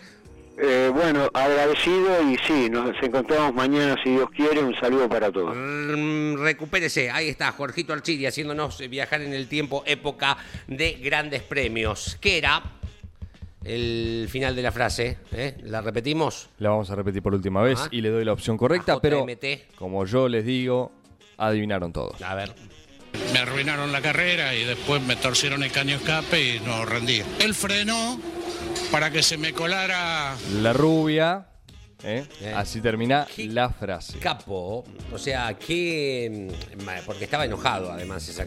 [0.61, 4.61] Eh, bueno, agradecido y sí, nos encontramos mañana si Dios quiere.
[4.61, 5.55] Un saludo para todos.
[5.55, 10.37] Mm, recupérese, ahí está Jorgito Archiri haciéndonos viajar en el tiempo, época
[10.67, 12.17] de grandes premios.
[12.19, 12.61] ¿Qué era?
[13.63, 15.55] El final de la frase, ¿eh?
[15.63, 16.49] ¿la repetimos?
[16.59, 19.25] La vamos a repetir por última vez y le doy la opción correcta, pero
[19.75, 20.91] como yo les digo,
[21.37, 22.21] adivinaron todos.
[22.21, 22.53] A ver.
[23.33, 27.21] Me arruinaron la carrera y después me torcieron el caño escape y no rendí.
[27.39, 28.19] El freno
[28.91, 30.35] para que se me colara.
[30.61, 31.45] La rubia.
[32.03, 32.25] ¿eh?
[32.41, 32.53] Eh.
[32.55, 34.19] Así termina la frase.
[34.19, 36.49] Capo, o sea, que.
[36.77, 38.43] Mm, porque estaba enojado además esa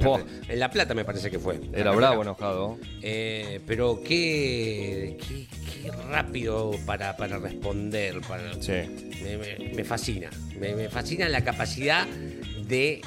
[0.49, 1.61] En La Plata me parece que fue.
[1.72, 2.78] Era bravo enojado.
[3.03, 8.20] Eh, pero qué, qué, rápido para, para responder.
[8.22, 9.20] Para, sí.
[9.74, 10.30] me, fascina.
[10.59, 13.03] Me, fascina la capacidad de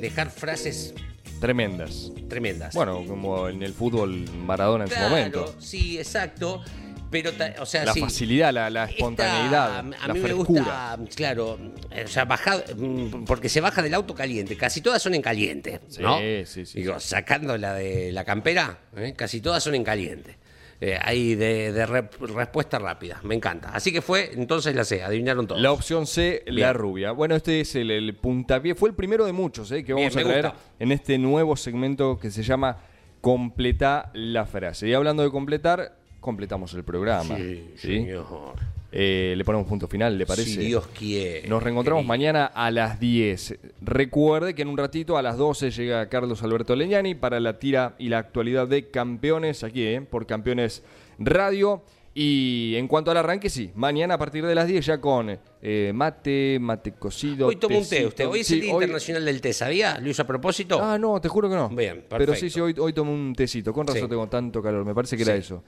[0.00, 0.94] dejar frases
[1.40, 2.12] Tremendas.
[2.28, 2.74] Tremendas.
[2.74, 5.54] Bueno, como en el fútbol Maradona en su momento.
[5.58, 6.62] Sí, exacto.
[7.10, 7.30] Pero,
[7.60, 9.78] o sea, la facilidad, la, espontaneidad.
[9.78, 11.58] a mí me gusta, claro,
[12.04, 14.56] o sea, mm, porque se baja del auto caliente.
[14.56, 16.18] Casi todas son en caliente, ¿no?
[16.18, 16.80] Sí, sí, sí.
[16.80, 19.14] Digo, sacando la de la campera, ¿eh?
[19.16, 20.36] casi todas son en caliente.
[20.80, 23.20] Eh, ahí de, respuesta rápida.
[23.22, 23.70] Me encanta.
[23.70, 25.60] Así que fue entonces la C, adivinaron todos.
[25.60, 27.12] La opción C, la rubia.
[27.12, 28.74] Bueno, este es el, puntapié.
[28.74, 32.30] Fue el primero de muchos eh, que vamos a traer en este nuevo segmento que
[32.30, 32.78] se llama
[33.20, 34.88] Completa la frase.
[34.88, 37.36] Y hablando de completar, completamos el programa.
[37.36, 38.75] Sí, señor.
[38.92, 40.50] Eh, le ponemos punto final, ¿le parece?
[40.50, 41.48] Si Dios quiere.
[41.48, 43.58] Nos reencontramos mañana a las 10.
[43.82, 47.94] Recuerde que en un ratito a las 12 llega Carlos Alberto Leñani para la tira
[47.98, 50.82] y la actualidad de campeones aquí, eh, por Campeones
[51.18, 51.82] Radio.
[52.18, 55.92] Y en cuanto al arranque, sí, mañana a partir de las 10 ya con eh,
[55.94, 57.48] mate, mate cocido.
[57.48, 58.26] Hoy tomó un té usted.
[58.26, 59.98] Hoy es el Día Internacional del Té, ¿sabía?
[60.00, 60.82] ¿Lo hizo a propósito?
[60.82, 61.68] Ah, no, te juro que no.
[61.68, 62.16] Bien, perfecto.
[62.16, 63.70] Pero sí, sí, hoy, hoy tomo un tecito.
[63.74, 64.82] Con razón tengo tanto calor.
[64.86, 65.62] Me parece que era eso.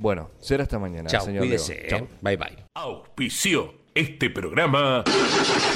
[0.00, 1.42] Bueno, será hasta mañana, Chao, señor.
[1.42, 1.86] Cuídese.
[1.90, 2.08] Chao.
[2.22, 2.56] Bye bye.
[2.74, 5.04] Auspicio este programa.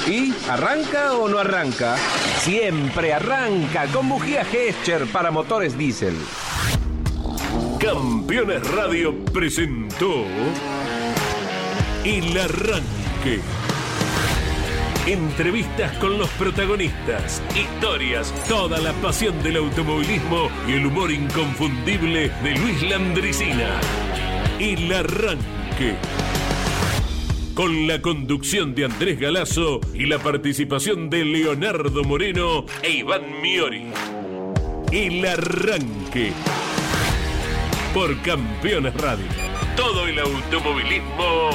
[0.07, 1.95] ¿Y arranca o no arranca?
[2.39, 6.15] Siempre arranca con bujía Gescher para motores diésel.
[7.79, 10.25] Campeones Radio presentó
[12.03, 13.41] El Arranque.
[15.07, 22.55] Entrevistas con los protagonistas, historias, toda la pasión del automovilismo y el humor inconfundible de
[22.55, 23.79] Luis Landricina.
[24.59, 25.93] El arranque.
[27.53, 33.91] Con la conducción de Andrés Galazo y la participación de Leonardo Moreno e Iván Miori.
[34.91, 36.31] El arranque.
[37.93, 39.27] Por Campeones Radio.
[39.77, 41.51] Todo el automovilismo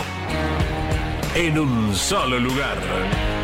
[1.35, 3.40] en un solo lugar.